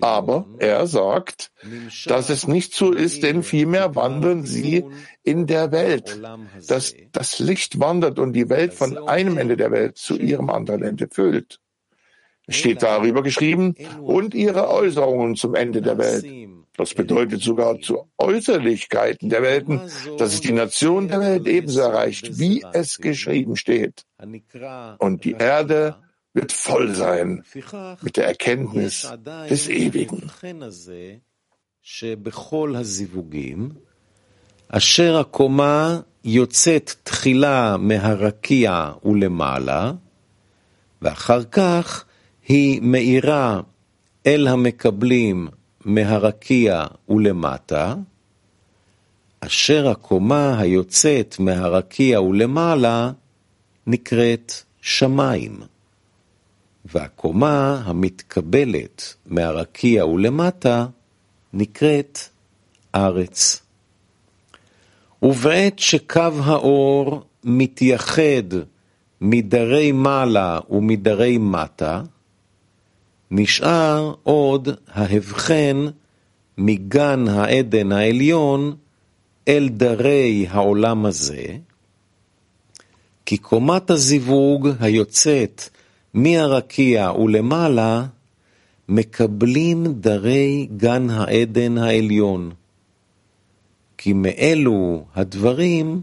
Aber 0.00 0.46
er 0.58 0.86
sagt, 0.86 1.52
dass 2.06 2.30
es 2.30 2.46
nicht 2.46 2.74
so 2.74 2.92
ist, 2.92 3.22
denn 3.22 3.42
vielmehr 3.42 3.94
wandern 3.94 4.44
sie 4.44 4.84
in 5.22 5.46
der 5.46 5.72
Welt, 5.72 6.20
dass 6.68 6.94
das 7.12 7.38
Licht 7.38 7.80
wandert 7.80 8.18
und 8.18 8.32
die 8.32 8.48
Welt 8.48 8.74
von 8.74 8.96
einem 9.08 9.38
Ende 9.38 9.56
der 9.56 9.70
Welt 9.70 9.98
zu 9.98 10.16
ihrem 10.16 10.50
anderen 10.50 10.82
Ende 10.82 11.08
füllt. 11.10 11.58
Es 12.46 12.56
steht 12.56 12.82
darüber 12.82 13.22
geschrieben, 13.22 13.76
und 14.00 14.34
ihre 14.34 14.68
Äußerungen 14.68 15.36
zum 15.36 15.54
Ende 15.54 15.80
der 15.80 15.96
Welt. 15.98 16.24
Das 16.76 16.94
bedeutet 16.94 17.42
sogar 17.42 17.80
zu 17.80 18.10
Äußerlichkeiten 18.18 19.28
der 19.28 19.42
Welten, 19.42 19.80
dass 20.18 20.32
es 20.32 20.40
die 20.40 20.52
Nation 20.52 21.08
der 21.08 21.20
Welt 21.20 21.46
ebenso 21.46 21.80
erreicht, 21.80 22.38
wie 22.38 22.64
es 22.72 22.98
geschrieben 22.98 23.56
steht. 23.56 24.04
Und 24.98 25.24
die 25.24 25.32
Erde 25.32 25.96
wird 26.34 26.52
voll 26.52 26.94
sein 26.94 27.44
mit 28.02 28.16
der 28.16 28.26
Erkenntnis 28.26 29.08
des 29.48 29.68
Ewigen. 29.68 30.30
אשר 34.74 35.18
הקומה 35.18 36.00
יוצאת 36.24 36.94
תחילה 37.02 37.76
מהרקיע 37.76 38.92
ולמעלה, 39.04 39.92
ואחר 41.02 41.44
כך 41.44 42.04
היא 42.48 42.80
מאירה 42.82 43.60
אל 44.26 44.48
המקבלים 44.48 45.48
מהרקיע 45.84 46.86
ולמטה, 47.08 47.94
אשר 49.40 49.88
הקומה 49.88 50.58
היוצאת 50.60 51.36
מהרקיע 51.38 52.20
ולמעלה 52.20 53.10
נקראת 53.86 54.52
שמיים, 54.80 55.60
והקומה 56.84 57.82
המתקבלת 57.84 59.14
מהרקיע 59.26 60.06
ולמטה 60.06 60.86
נקראת 61.52 62.18
ארץ. 62.94 63.62
ובעת 65.22 65.78
שקו 65.78 66.30
האור 66.44 67.22
מתייחד 67.44 68.48
מדרי 69.20 69.92
מעלה 69.92 70.60
ומדרי 70.70 71.38
מטה, 71.38 72.02
נשאר 73.30 74.14
עוד 74.22 74.68
ההבחן 74.88 75.86
מגן 76.58 77.28
העדן 77.28 77.92
העליון 77.92 78.76
אל 79.48 79.68
דרי 79.68 80.46
העולם 80.50 81.06
הזה, 81.06 81.46
כי 83.26 83.36
קומת 83.36 83.90
הזיווג 83.90 84.68
היוצאת 84.80 85.68
מהרקיע 86.14 87.12
ולמעלה, 87.12 88.06
מקבלים 88.88 89.86
דרי 89.86 90.68
גן 90.76 91.10
העדן 91.10 91.78
העליון. 91.78 92.50
כי 93.98 94.12
מאלו 94.12 95.04
הדברים 95.14 96.02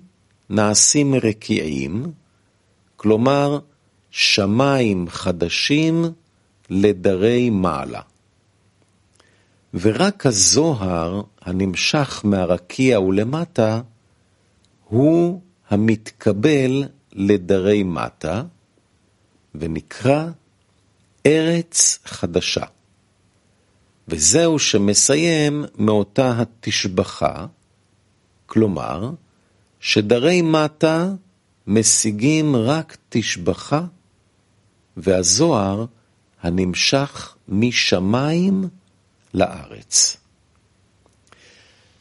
נעשים 0.50 1.16
רקיעים, 1.16 2.12
כלומר 2.96 3.60
שמיים 4.12 5.10
חדשים 5.10 6.06
לדרי 6.70 7.50
מעלה. 7.50 8.02
ורק 9.74 10.26
הזוהר 10.26 11.22
הנמשך 11.42 12.22
מהרקיע 12.24 13.00
ולמטה 13.00 13.82
הוא 14.86 15.42
המתקבל 15.70 16.84
לדרי 17.14 17.84
מטה, 17.84 18.44
ונקרא 19.56 20.26
ארץ 21.26 22.00
חדשה. 22.06 22.66
וזהו 24.08 24.60
שמסיים 24.60 25.66
מאותה 25.78 26.42
התשבחה, 26.42 27.46
כלומר, 28.46 29.12
שדרי 29.80 30.42
מטה 30.42 31.10
משיגים 31.68 32.56
רק 32.56 32.98
תשבחה, 33.10 33.86
והזוהר 34.98 35.86
הנמשך 36.42 37.36
משמיים 37.48 38.68
לארץ. 39.34 40.18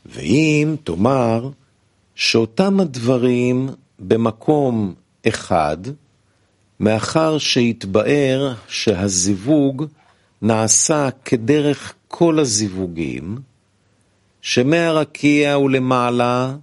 ואם 0.06 0.76
תאמר 0.84 1.50
שאותם 2.14 2.80
הדברים 2.80 3.68
במקום 3.98 4.94
אחד, 5.28 5.76
מאחר 6.80 7.38
שהתבאר 7.38 8.54
שהזיווג 8.68 9.84
נעשה 10.42 11.08
כדרך 11.24 11.94
כל 12.08 12.38
הזיווגים, 12.38 13.38
שמהרקיע 14.40 15.58
ולמעלה 15.58 16.54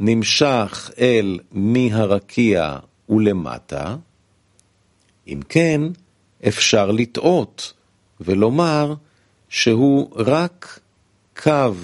נמשך 0.00 0.90
אל 0.98 1.40
מהרקיע 1.52 2.78
ולמטה, 3.08 3.96
אם 5.28 5.40
כן, 5.48 5.80
אפשר 6.48 6.90
לטעות 6.90 7.72
ולומר 8.20 8.94
שהוא 9.48 10.10
רק 10.16 10.80
קו 11.42 11.74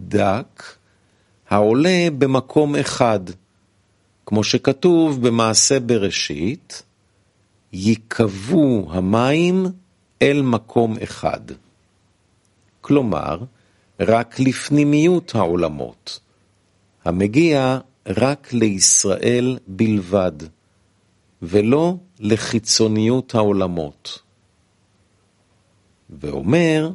דק 0.00 0.64
העולה 1.50 2.08
במקום 2.18 2.76
אחד, 2.76 3.20
כמו 4.26 4.44
שכתוב 4.44 5.26
במעשה 5.26 5.80
בראשית, 5.80 6.82
ייקבו 7.72 8.88
המים 8.90 9.66
אל 10.22 10.42
מקום 10.42 10.96
אחד. 11.02 11.40
כלומר, 12.80 13.38
רק 14.00 14.40
לפנימיות 14.40 15.34
העולמות, 15.34 16.20
המגיע 17.04 17.78
רק 18.06 18.52
לישראל 18.52 19.58
בלבד, 19.66 20.32
ולא 21.42 21.96
לחיצוניות 22.20 23.34
העולמות. 23.34 24.22
ואומר 26.10 26.90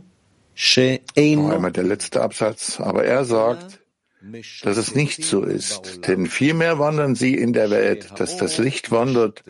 שאין... 0.56 1.40
Er 1.40 1.60
dass 4.64 4.78
es 4.78 4.96
nicht 4.96 5.24
so 5.24 5.44
ist, 5.44 6.08
denn 6.08 6.26
vielmehr 6.26 6.80
wandern 6.80 7.14
sie 7.14 7.36
in 7.36 7.54
der 7.54 7.70
Welt, 7.70 8.20
dass 8.20 8.38
das 8.38 8.58
Licht 8.58 8.92
wandert, 8.92 9.44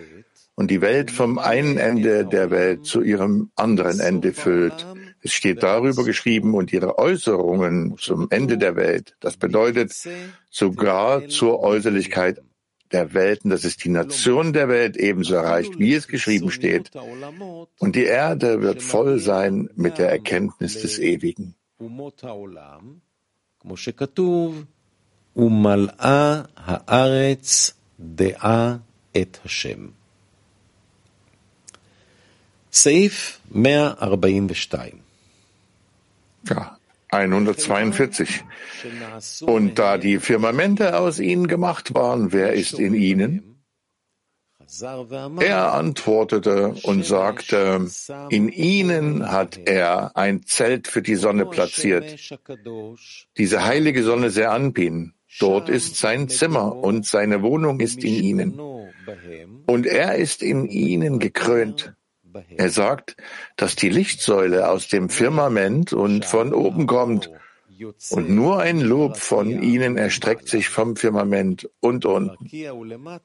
und 0.54 0.70
die 0.70 0.80
Welt 0.80 1.10
vom 1.10 1.38
einen 1.38 1.78
Ende 1.78 2.26
der 2.26 2.50
Welt 2.50 2.84
zu 2.84 3.02
ihrem 3.02 3.50
anderen 3.56 3.98
Ende 4.00 4.32
füllt. 4.32 4.86
Es 5.22 5.32
steht 5.32 5.62
darüber 5.62 6.04
geschrieben 6.04 6.54
und 6.54 6.72
ihre 6.72 6.98
Äußerungen 6.98 7.96
zum 7.98 8.26
Ende 8.30 8.58
der 8.58 8.76
Welt. 8.76 9.16
Das 9.20 9.36
bedeutet 9.36 9.92
sogar 10.50 11.28
zur 11.28 11.60
Äußerlichkeit 11.60 12.42
der 12.92 13.14
Welten, 13.14 13.50
dass 13.50 13.64
es 13.64 13.76
die 13.76 13.88
Nation 13.88 14.52
der 14.52 14.68
Welt 14.68 14.96
ebenso 14.96 15.34
erreicht, 15.34 15.78
wie 15.78 15.94
es 15.94 16.08
geschrieben 16.08 16.50
steht. 16.50 16.90
Und 17.78 17.96
die 17.96 18.04
Erde 18.04 18.60
wird 18.62 18.82
voll 18.82 19.18
sein 19.18 19.70
mit 19.76 19.98
der 19.98 20.10
Erkenntnis 20.10 20.80
des 20.80 20.98
Ewigen. 20.98 21.54
ומלאה 25.36 26.42
הארץ 26.56 27.72
דעה 28.00 28.76
את 29.16 29.38
השם. 29.44 29.88
סעיף 32.74 33.40
142 33.52 34.92
Ja, 36.48 36.78
142. 37.10 38.44
Und 39.42 39.78
da 39.78 39.98
die 39.98 40.18
Firmamente 40.18 40.96
aus 40.96 41.18
ihnen 41.18 41.48
gemacht 41.48 41.94
waren, 41.94 42.32
wer 42.32 42.52
ist 42.54 42.78
in 42.78 42.94
ihnen? 42.94 43.62
Er 45.40 45.74
antwortete 45.74 46.74
und 46.84 47.04
sagte, 47.04 47.88
in 48.28 48.48
ihnen 48.48 49.30
hat 49.30 49.58
er 49.58 50.16
ein 50.16 50.44
Zelt 50.44 50.86
für 50.86 51.02
die 51.02 51.16
Sonne 51.16 51.46
platziert. 51.46 52.38
Diese 53.36 53.64
heilige 53.64 54.04
Sonne 54.04 54.30
Seanpin, 54.30 55.14
dort 55.40 55.68
ist 55.68 55.96
sein 55.96 56.28
Zimmer 56.28 56.76
und 56.76 57.04
seine 57.04 57.42
Wohnung 57.42 57.80
ist 57.80 58.04
in 58.04 58.14
ihnen. 58.14 58.60
Und 59.66 59.86
er 59.86 60.14
ist 60.14 60.40
in 60.40 60.66
ihnen 60.66 61.18
gekrönt. 61.18 61.93
Er 62.57 62.69
sagt, 62.69 63.15
dass 63.55 63.75
die 63.75 63.89
Lichtsäule 63.89 64.69
aus 64.69 64.87
dem 64.87 65.09
Firmament 65.09 65.93
und 65.93 66.25
von 66.25 66.53
oben 66.53 66.87
kommt 66.87 67.29
und 68.11 68.29
nur 68.29 68.59
ein 68.59 68.79
Lob 68.79 69.17
von 69.17 69.61
ihnen 69.61 69.97
erstreckt 69.97 70.47
sich 70.47 70.69
vom 70.69 70.95
Firmament 70.95 71.69
und 71.81 72.05
unten. 72.05 72.49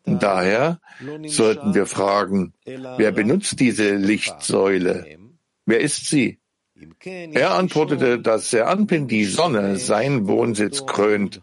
Daher 0.04 0.80
sollten 1.26 1.74
wir 1.74 1.86
fragen, 1.86 2.52
wer 2.64 3.12
benutzt 3.12 3.60
diese 3.60 3.94
Lichtsäule? 3.94 5.18
Wer 5.66 5.80
ist 5.80 6.06
sie? 6.08 6.38
Er 7.02 7.54
antwortete, 7.54 8.18
dass 8.18 8.52
er 8.52 8.68
Anpin 8.68 9.06
die 9.06 9.24
Sonne 9.24 9.76
sein 9.76 10.26
Wohnsitz 10.26 10.86
krönt 10.86 11.42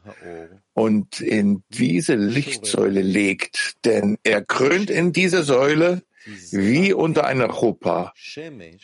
und 0.73 1.21
in 1.21 1.63
diese 1.69 2.15
Lichtsäule 2.15 3.01
legt, 3.01 3.75
denn 3.85 4.17
er 4.23 4.43
krönt 4.43 4.89
in 4.89 5.13
diese 5.13 5.43
Säule 5.43 6.01
wie 6.50 6.92
unter 6.92 7.26
einer 7.26 7.48
Chuppah, 7.48 8.12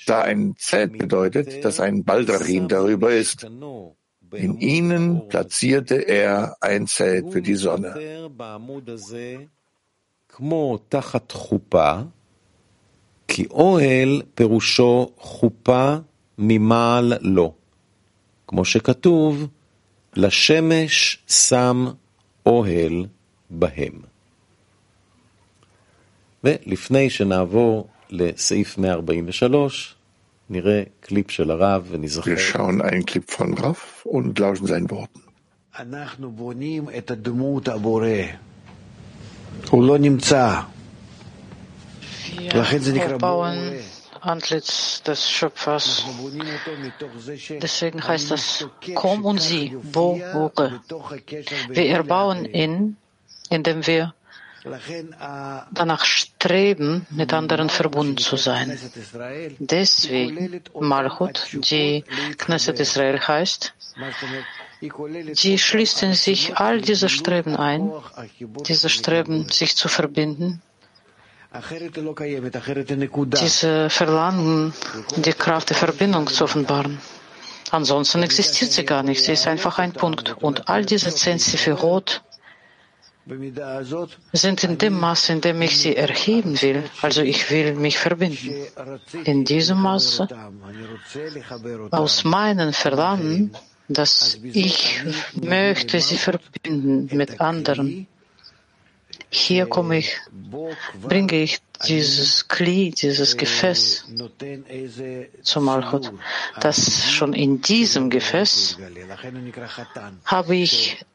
da 0.07 0.23
ein 0.23 0.55
Zelt 0.59 0.99
bedeutet, 0.99 1.65
dass 1.65 1.81
ein 1.81 2.05
Baldachin 2.05 2.69
darüber 2.69 3.11
ist. 3.13 3.47
In 4.35 4.59
ihnen 4.59 5.29
platzierte 5.29 5.97
er 5.97 6.57
ein 6.61 6.87
Zelt 6.87 7.33
für 7.33 7.43
die 7.43 7.57
Sonne. 7.57 7.95
כי 13.29 13.47
אוהל 13.47 14.23
פירושו 14.35 15.07
חופה 15.19 15.97
ממעל 16.39 17.13
לו, 17.21 17.55
כמו 18.47 18.65
שכתוב, 18.65 19.49
לשמש 20.17 21.19
שם 21.29 21.87
אוהל 22.47 23.07
בהם. 23.51 24.12
ולפני 26.45 27.11
שנעבור 27.11 27.89
לסעיף 28.11 28.79
143, 28.79 29.95
נראה 30.51 30.83
קליפ 31.01 31.31
של 31.31 31.51
הרב 31.51 31.87
ונזכר. 31.91 32.31
Wir 32.31 32.39
schauen 32.39 32.83
einen 32.83 33.05
Clip 33.07 33.31
von 33.31 33.55
Rav 33.55 34.05
und 34.05 34.39
lauschen 34.39 34.67
seinen 34.67 34.91
Worten. 34.91 35.21
אנחנו 35.79 36.31
בונים 36.31 36.89
את 36.99 37.11
הדמות 37.11 37.69
הבורא. 37.69 38.09
הוא 39.71 39.85
לא 39.85 39.99
נמצא. 39.99 40.61
לכן 42.39 42.79
זה 42.79 42.93
נקרא 42.93 43.17
בורא. 43.17 43.51
Antlitz 44.23 45.03
des 45.05 45.31
Schöpfers. 45.31 46.05
Deswegen 47.63 48.07
heißt 48.07 48.31
das, 48.33 48.67
komm 48.95 49.25
und 49.25 49.41
sieh, 49.41 49.77
Bore. 49.93 50.81
Wir 51.69 51.87
erbauen 51.87 52.45
ihn, 52.45 52.97
indem 53.49 53.87
wir 53.87 54.15
danach 55.74 56.06
streben, 56.06 57.06
mit 57.10 57.34
anderen 57.34 57.70
verbunden 57.70 58.18
zu 58.18 58.38
sein. 58.38 58.78
Deswegen 59.60 60.62
Malchut, 60.80 61.48
die 61.54 62.04
Knesset 62.38 62.80
Israel 62.80 63.20
heißt, 63.20 63.74
die 64.82 65.58
schließt 65.58 66.04
in 66.04 66.14
sich 66.14 66.58
all 66.58 66.82
diese 66.82 67.10
Streben 67.10 67.56
ein, 67.56 67.92
diese 68.66 68.90
Streben, 68.90 69.50
sich 69.50 69.76
zu 69.76 69.88
verbinden, 69.88 70.62
diese 73.42 73.90
Verlangen, 73.90 74.74
die 75.18 75.34
Kraft 75.34 75.70
der 75.70 75.78
Verbindung 75.78 76.28
zu 76.28 76.44
offenbaren. 76.46 77.00
Ansonsten 77.70 78.24
existiert 78.24 78.72
sie 78.72 78.86
gar 78.86 79.04
nicht. 79.04 79.24
Sie 79.24 79.34
ist 79.34 79.48
einfach 79.48 79.80
ein 79.80 79.94
Punkt. 79.94 80.36
Und 80.42 80.70
all 80.70 80.86
diese 80.86 81.14
zehn 81.14 81.40
Sephirot 81.40 82.22
sind 84.34 84.64
in 84.64 84.78
dem 84.78 85.00
Maße, 85.00 85.34
in 85.34 85.42
dem 85.42 85.62
ich 85.62 85.78
sie 85.80 85.96
erheben 85.96 86.62
will, 86.62 86.84
also 87.02 87.22
ich 87.22 87.50
will 87.50 87.76
mich 87.76 87.98
verbinden. 87.98 88.66
In 89.24 89.46
diesem 89.46 89.82
Maße, 89.82 90.28
aus 91.92 92.24
meinen 92.24 92.74
Verlangen, 92.74 93.56
dass 93.88 94.40
ich 94.44 95.02
möchte 95.34 96.00
sie 96.00 96.18
verbinden 96.18 97.16
mit 97.16 97.40
anderen, 97.40 98.08
hier 99.30 99.66
komme 99.68 99.98
ich, 99.98 100.18
bringe 101.02 101.36
ich 101.36 101.60
dieses 101.88 102.48
Kli, 102.48 102.92
dieses 102.92 103.38
Gefäß 103.38 104.06
zum 105.42 105.66
Malchut. 105.66 106.12
Das 106.60 107.12
schon 107.12 107.34
in 107.34 107.62
diesem 107.62 108.10
Gefäß 108.10 108.78
habe 110.26 110.56
ich 110.56 111.06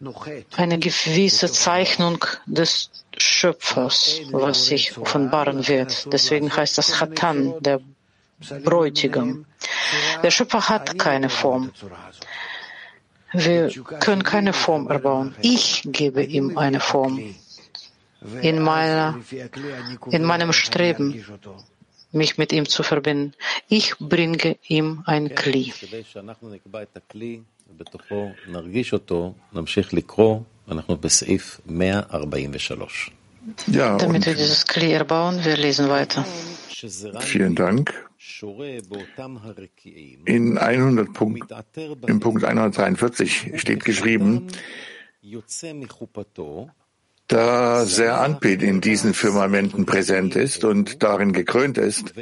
eine 0.56 0.78
gewisse 0.78 1.50
Zeichnung 1.50 2.24
des 2.46 2.90
Schöpfers, 3.16 4.20
was 4.30 4.66
sich 4.66 4.96
offenbaren 4.96 5.66
wird. 5.68 6.12
Deswegen 6.12 6.54
heißt 6.54 6.78
das 6.78 6.98
Chatan, 6.98 7.54
der 7.60 7.80
Bräutigam. 8.64 9.46
Der 10.22 10.30
Schöpfer 10.30 10.68
hat 10.68 10.98
keine 10.98 11.28
Form. 11.28 11.72
Wir 13.32 13.70
können 14.00 14.22
keine 14.22 14.52
Form 14.52 14.88
erbauen. 14.88 15.34
Ich 15.42 15.82
gebe 15.84 16.22
ihm 16.22 16.56
eine 16.56 16.80
Form 16.80 17.34
in, 18.42 18.60
meiner, 18.62 19.18
in 20.10 20.24
meinem 20.24 20.52
Streben, 20.52 21.24
mich 22.12 22.38
mit 22.38 22.52
ihm 22.52 22.66
zu 22.68 22.82
verbinden. 22.82 23.34
Ich 23.68 23.96
bringe 23.98 24.56
ihm 24.66 25.02
ein 25.06 25.34
Kli. 25.34 25.72
Ja, 33.66 33.96
Damit 33.96 34.26
wir 34.26 34.34
dieses 34.34 34.66
Kli 34.66 34.92
erbauen, 34.92 35.44
wir 35.44 35.56
lesen 35.56 35.88
weiter. 35.88 36.24
Vielen 37.20 37.54
Dank. 37.54 38.08
In 40.24 40.58
100 40.58 41.12
Punkt, 41.12 41.54
im 42.06 42.20
Punkt 42.20 42.44
143 42.44 43.52
steht 43.56 43.84
geschrieben, 43.84 44.48
da 47.28 47.84
Ser 47.84 48.20
Anpid 48.20 48.62
in 48.62 48.80
diesen 48.80 49.12
Firmamenten 49.14 49.84
präsent 49.84 50.34
ist 50.34 50.64
und 50.64 51.02
darin 51.02 51.32
gekrönt 51.32 51.78
ist, 51.78 52.14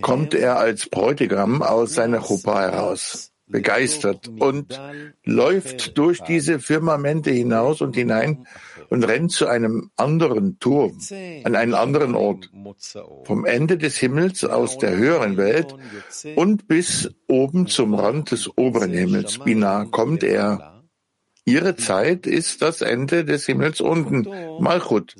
kommt 0.00 0.34
er 0.34 0.58
als 0.58 0.88
Bräutigam 0.88 1.62
aus 1.62 1.94
seiner 1.94 2.20
Chuppah 2.20 2.60
heraus, 2.60 3.32
begeistert 3.46 4.28
und 4.28 4.80
läuft 5.24 5.96
durch 5.96 6.20
diese 6.22 6.58
Firmamente 6.58 7.30
hinaus 7.30 7.80
und 7.80 7.94
hinein 7.94 8.46
und 8.90 9.04
rennt 9.04 9.30
zu 9.30 9.46
einem 9.46 9.90
anderen 9.96 10.58
Turm, 10.58 10.98
an 11.44 11.54
einen 11.54 11.74
anderen 11.74 12.14
Ort, 12.16 12.50
vom 13.24 13.44
Ende 13.44 13.78
des 13.78 13.96
Himmels 13.96 14.44
aus 14.44 14.76
der 14.76 14.96
höheren 14.96 15.36
Welt 15.36 15.74
und 16.34 16.66
bis 16.66 17.10
oben 17.28 17.68
zum 17.68 17.94
Rand 17.94 18.32
des 18.32 18.50
oberen 18.58 18.92
Himmels. 18.92 19.38
Bina 19.38 19.84
kommt 19.84 20.24
er 20.24 20.71
Ihre 21.44 21.76
Zeit 21.76 22.26
ist 22.26 22.62
das 22.62 22.82
Ende 22.82 23.24
des 23.24 23.46
Himmels 23.46 23.80
unten, 23.80 24.28
Malchut, 24.60 25.14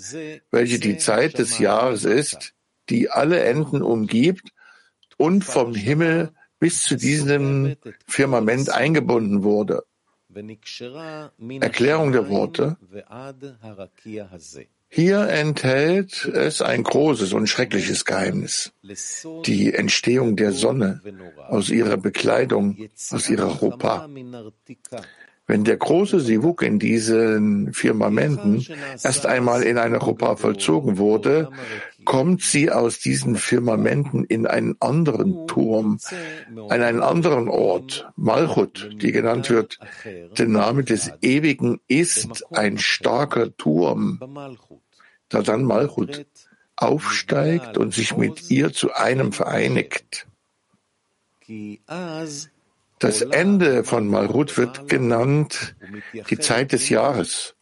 welche 0.51 0.79
die 0.79 0.97
Zeit 0.97 1.39
des 1.39 1.59
Jahres 1.59 2.05
ist, 2.05 2.55
die 2.89 3.11
alle 3.11 3.41
Enden 3.41 3.83
umgibt 3.83 4.51
und 5.17 5.45
vom 5.45 5.75
Himmel 5.75 6.33
bis 6.59 6.83
zu 6.83 6.97
diesem 6.97 7.75
Firmament 8.07 8.71
eingebunden 8.71 9.43
wurde. 9.43 9.85
Erklärung 11.61 12.13
der 12.13 12.29
Worte. 12.29 12.77
Hier 14.89 15.29
enthält 15.29 16.27
es 16.27 16.61
ein 16.61 16.83
großes 16.83 17.33
und 17.33 17.47
schreckliches 17.47 18.05
Geheimnis. 18.05 18.73
Die 19.47 19.73
Entstehung 19.73 20.37
der 20.37 20.53
Sonne 20.53 21.01
aus 21.49 21.71
ihrer 21.71 21.97
Bekleidung, 21.97 22.77
aus 23.11 23.31
ihrer 23.31 23.47
Ropa. 23.47 24.09
Wenn 25.53 25.65
der 25.65 25.77
große 25.77 26.19
Sivuk 26.19 26.63
in 26.63 26.79
diesen 26.79 27.75
Firmamenten 27.75 28.67
erst 29.05 29.27
einmal 29.27 29.63
in 29.65 29.77
einer 29.77 29.99
Chuppah 29.99 30.37
vollzogen 30.37 30.97
wurde, 30.97 31.51
kommt 32.07 32.41
sie 32.41 32.71
aus 32.71 33.01
diesen 33.01 33.37
Firmamenten 33.37 34.25
in 34.25 34.47
einen 34.47 34.77
anderen 34.81 35.47
Turm, 35.49 35.99
an 36.71 36.83
einen 36.83 37.03
anderen 37.03 37.51
Ort, 37.51 38.09
Malchut, 38.17 38.97
die 39.03 39.13
genannt 39.13 39.51
wird. 39.51 39.79
Der 40.39 40.49
Name 40.49 40.85
des 40.85 41.13
Ewigen 41.21 41.83
ist 41.87 42.51
ein 42.57 42.79
starker 42.79 43.55
Turm, 43.55 44.21
da 45.29 45.43
dann 45.43 45.65
Malchut 45.65 46.25
aufsteigt 46.77 47.77
und 47.77 47.93
sich 47.93 48.17
mit 48.17 48.51
ihr 48.51 48.73
zu 48.73 48.95
einem 48.95 49.33
vereinigt. 49.33 50.27
Das 53.03 53.21
Ende 53.21 53.83
von 53.83 54.07
Malhut 54.07 54.57
wird 54.57 54.89
genannt 54.89 55.75
die 56.31 56.39
Zeit 56.39 56.71
des 56.71 56.89
Jahres. 56.89 57.57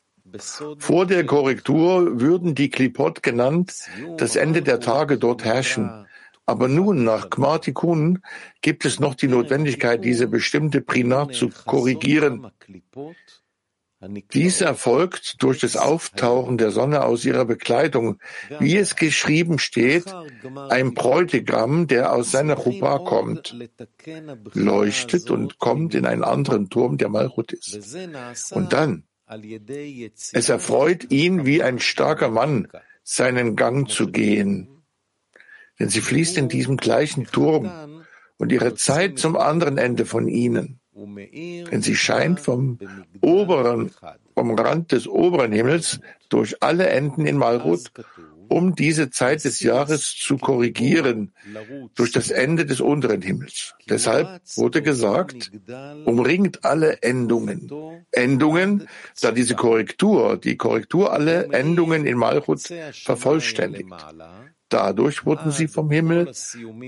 Vor 0.78 1.06
der 1.06 1.24
Korrektur 1.24 2.20
würden 2.20 2.54
die 2.54 2.68
Klipot 2.68 3.22
genannt 3.22 3.72
das 4.18 4.36
Ende 4.36 4.60
der 4.60 4.80
Tage 4.80 5.16
dort 5.16 5.42
herrschen. 5.44 6.06
Aber 6.44 6.68
nun, 6.68 7.04
nach 7.04 7.30
Kmartikun, 7.30 8.18
gibt 8.60 8.84
es 8.84 9.00
noch 9.00 9.14
die 9.14 9.28
Notwendigkeit, 9.28 10.04
diese 10.04 10.26
bestimmte 10.26 10.82
Prinat 10.82 11.34
zu 11.34 11.48
korrigieren. 11.48 12.50
Dies 14.32 14.62
erfolgt 14.62 15.42
durch 15.42 15.60
das 15.60 15.76
Auftauchen 15.76 16.56
der 16.56 16.70
Sonne 16.70 17.04
aus 17.04 17.24
ihrer 17.26 17.44
Bekleidung, 17.44 18.18
wie 18.58 18.78
es 18.78 18.96
geschrieben 18.96 19.58
steht, 19.58 20.04
ein 20.70 20.94
Bräutigam, 20.94 21.86
der 21.86 22.12
aus 22.12 22.30
seiner 22.30 22.56
Chuppah 22.56 22.98
kommt, 23.00 23.54
leuchtet 24.54 25.30
und 25.30 25.58
kommt 25.58 25.94
in 25.94 26.06
einen 26.06 26.24
anderen 26.24 26.70
Turm, 26.70 26.96
der 26.96 27.10
Malchut 27.10 27.52
ist. 27.52 27.94
Und 28.52 28.72
dann, 28.72 29.04
es 30.32 30.48
erfreut 30.48 31.10
ihn 31.10 31.44
wie 31.44 31.62
ein 31.62 31.78
starker 31.78 32.30
Mann, 32.30 32.68
seinen 33.02 33.54
Gang 33.54 33.88
zu 33.90 34.10
gehen. 34.10 34.82
Denn 35.78 35.90
sie 35.90 36.00
fließt 36.00 36.38
in 36.38 36.48
diesem 36.48 36.78
gleichen 36.78 37.26
Turm 37.26 38.02
und 38.38 38.50
ihre 38.50 38.74
Zeit 38.74 39.18
zum 39.18 39.36
anderen 39.36 39.76
Ende 39.76 40.06
von 40.06 40.26
ihnen. 40.26 40.79
Denn 41.70 41.82
sie 41.82 41.96
scheint 41.96 42.40
vom 42.40 42.78
oberen, 43.20 43.90
vom 44.34 44.54
Rand 44.54 44.92
des 44.92 45.06
oberen 45.08 45.52
Himmels 45.52 46.00
durch 46.28 46.62
alle 46.62 46.88
Enden 46.88 47.26
in 47.26 47.36
Malhut 47.36 47.90
um 48.50 48.74
diese 48.74 49.10
Zeit 49.10 49.44
des 49.44 49.60
Jahres 49.60 50.16
zu 50.16 50.36
korrigieren 50.36 51.32
durch 51.94 52.10
das 52.10 52.30
Ende 52.30 52.66
des 52.66 52.80
unteren 52.80 53.22
Himmels. 53.22 53.74
Deshalb 53.88 54.40
wurde 54.56 54.82
gesagt, 54.82 55.52
umringt 56.04 56.64
alle 56.64 57.00
Endungen. 57.02 57.70
Endungen, 58.10 58.88
da 59.20 59.30
diese 59.30 59.54
Korrektur, 59.54 60.36
die 60.36 60.56
Korrektur 60.56 61.12
alle 61.12 61.44
Endungen 61.52 62.04
in 62.06 62.18
Malchut 62.18 62.62
vervollständigt. 62.92 63.88
Dadurch 64.68 65.24
wurden 65.24 65.52
sie 65.52 65.68
vom 65.68 65.90
Himmel 65.90 66.32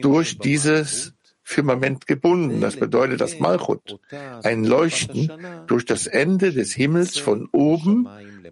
durch 0.01 0.38
dieses 0.38 1.14
Firmament 1.52 2.08
gebunden. 2.08 2.60
Das 2.62 2.76
bedeutet, 2.76 3.22
dass 3.22 3.40
Malchut 3.40 4.00
ein 4.44 4.66
Leuchten 4.66 5.32
durch 5.68 5.86
das 5.86 6.06
Ende 6.08 6.52
des 6.52 6.74
Himmels 6.74 7.18
von 7.18 7.48
oben 7.52 8.08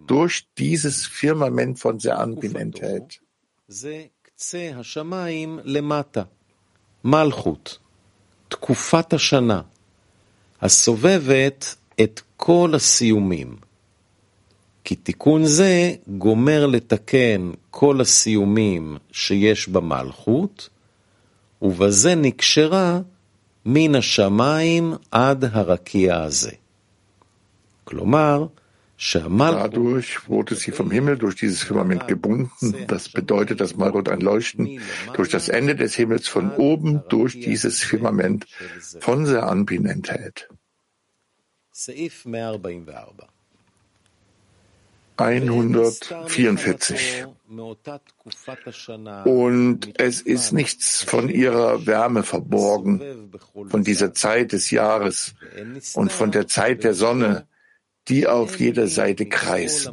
durch 0.07 0.47
dieses 0.57 1.05
Firmament 1.05 1.79
von 1.79 1.99
Seanpin 1.99 2.55
enthält. 2.55 3.19
מלכות, 7.03 7.79
תקופת 8.47 9.13
השנה, 9.13 9.61
הסובבת 10.61 11.75
את 12.01 12.21
כל 12.37 12.71
הסיומים. 12.75 13.57
כי 14.83 14.95
תיקון 14.95 15.45
זה 15.45 15.95
גומר 16.07 16.65
לתקן 16.65 17.51
כל 17.71 18.01
הסיומים 18.01 18.97
שיש 19.11 19.67
במלכות, 19.67 20.69
ובזה 21.61 22.15
נקשרה 22.15 22.99
מן 23.65 23.95
השמיים 23.95 24.93
עד 25.11 25.43
הרקיע 25.43 26.21
הזה. 26.23 26.51
כלומר, 27.83 28.47
Dadurch 28.97 30.29
wurde 30.29 30.55
sie 30.55 30.71
vom 30.71 30.89
Himmel 30.89 31.17
durch 31.17 31.35
dieses 31.35 31.63
Firmament 31.63 32.07
gebunden. 32.07 32.85
Das 32.87 33.09
bedeutet, 33.09 33.59
dass 33.59 33.75
Malchut 33.75 34.07
ein 34.07 34.21
Leuchten 34.21 34.79
durch 35.13 35.29
das 35.29 35.49
Ende 35.49 35.75
des 35.75 35.95
Himmels 35.95 36.27
von 36.29 36.51
oben 36.51 37.03
durch 37.09 37.33
dieses 37.33 37.83
Firmament 37.83 38.47
von 39.01 39.25
Seanpin 39.25 39.85
enthält. 39.85 40.47
144. 45.20 47.26
Und 49.24 50.00
es 50.00 50.20
ist 50.20 50.52
nichts 50.52 51.02
von 51.02 51.28
ihrer 51.28 51.86
Wärme 51.86 52.22
verborgen, 52.22 53.32
von 53.68 53.84
dieser 53.84 54.14
Zeit 54.14 54.52
des 54.52 54.70
Jahres 54.70 55.34
und 55.94 56.12
von 56.12 56.30
der 56.30 56.46
Zeit 56.46 56.84
der 56.84 56.94
Sonne, 56.94 57.46
die 58.08 58.26
auf 58.26 58.58
jeder 58.58 58.86
Seite 58.86 59.26
kreist. 59.26 59.90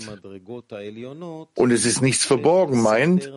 Und 1.55 1.71
es 1.71 1.85
ist 1.85 2.01
nichts 2.01 2.25
verborgen, 2.25 2.81
meint, 2.81 3.31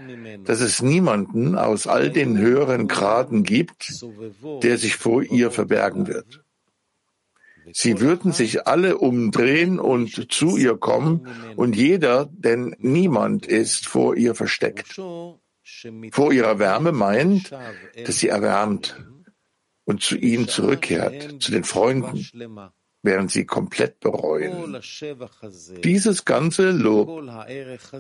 dass 0.44 0.61
es 0.61 0.83
niemanden 0.83 1.57
aus 1.57 1.87
all 1.87 2.11
den 2.11 2.38
höheren 2.38 2.88
Graden 2.88 3.42
gibt, 3.42 4.05
der 4.62 4.79
sich 4.79 4.96
vor 4.96 5.22
ihr 5.22 5.50
verbergen 5.50 6.07
wird. 6.07 6.42
Sie 7.72 8.00
würden 8.00 8.33
sich 8.33 8.66
alle 8.66 8.98
umdrehen 8.98 9.78
und 9.78 10.33
zu 10.33 10.56
ihr 10.56 10.76
kommen, 10.76 11.26
und 11.56 11.76
jeder, 11.76 12.28
denn 12.33 12.74
niemand 12.78 13.46
ist 13.46 13.87
vor 13.87 14.16
ihr 14.16 14.35
versteckt. 14.35 15.00
Vor 16.12 16.33
ihrer 16.33 16.59
Wärme 16.59 16.92
meint, 16.92 17.50
dass 18.04 18.18
sie 18.18 18.28
erwärmt 18.28 18.96
und 19.85 20.02
zu 20.02 20.16
ihnen 20.16 20.48
zurückkehrt, 20.48 21.42
zu 21.42 21.52
den 21.52 21.64
Freunden, 21.64 22.26
während 23.02 23.30
sie 23.30 23.44
komplett 23.46 24.00
bereuen. 24.00 24.78
Dieses 25.83 26.24
ganze 26.24 26.70
Lob 26.70 27.09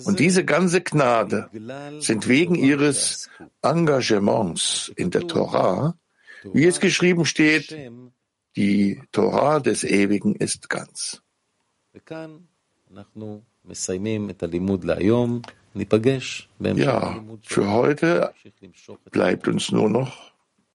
und 0.04 0.18
diese 0.18 0.44
ganze 0.44 0.82
Gnade 0.82 1.50
sind 1.98 2.28
wegen 2.28 2.54
ihres 2.54 3.30
Engagements 3.62 4.92
in 4.96 5.10
der 5.10 5.26
Torah, 5.26 5.94
wie 6.52 6.66
es 6.66 6.80
geschrieben 6.80 7.24
steht, 7.24 7.76
die 8.56 9.00
Torah 9.12 9.60
des 9.60 9.84
Ewigen 9.84 10.34
ist 10.34 10.68
ganz. 10.68 11.22
Ja, 16.84 17.22
für 17.42 17.70
heute 17.70 18.34
bleibt 19.10 19.46
uns 19.46 19.70
nur 19.70 19.88
noch 19.88 20.29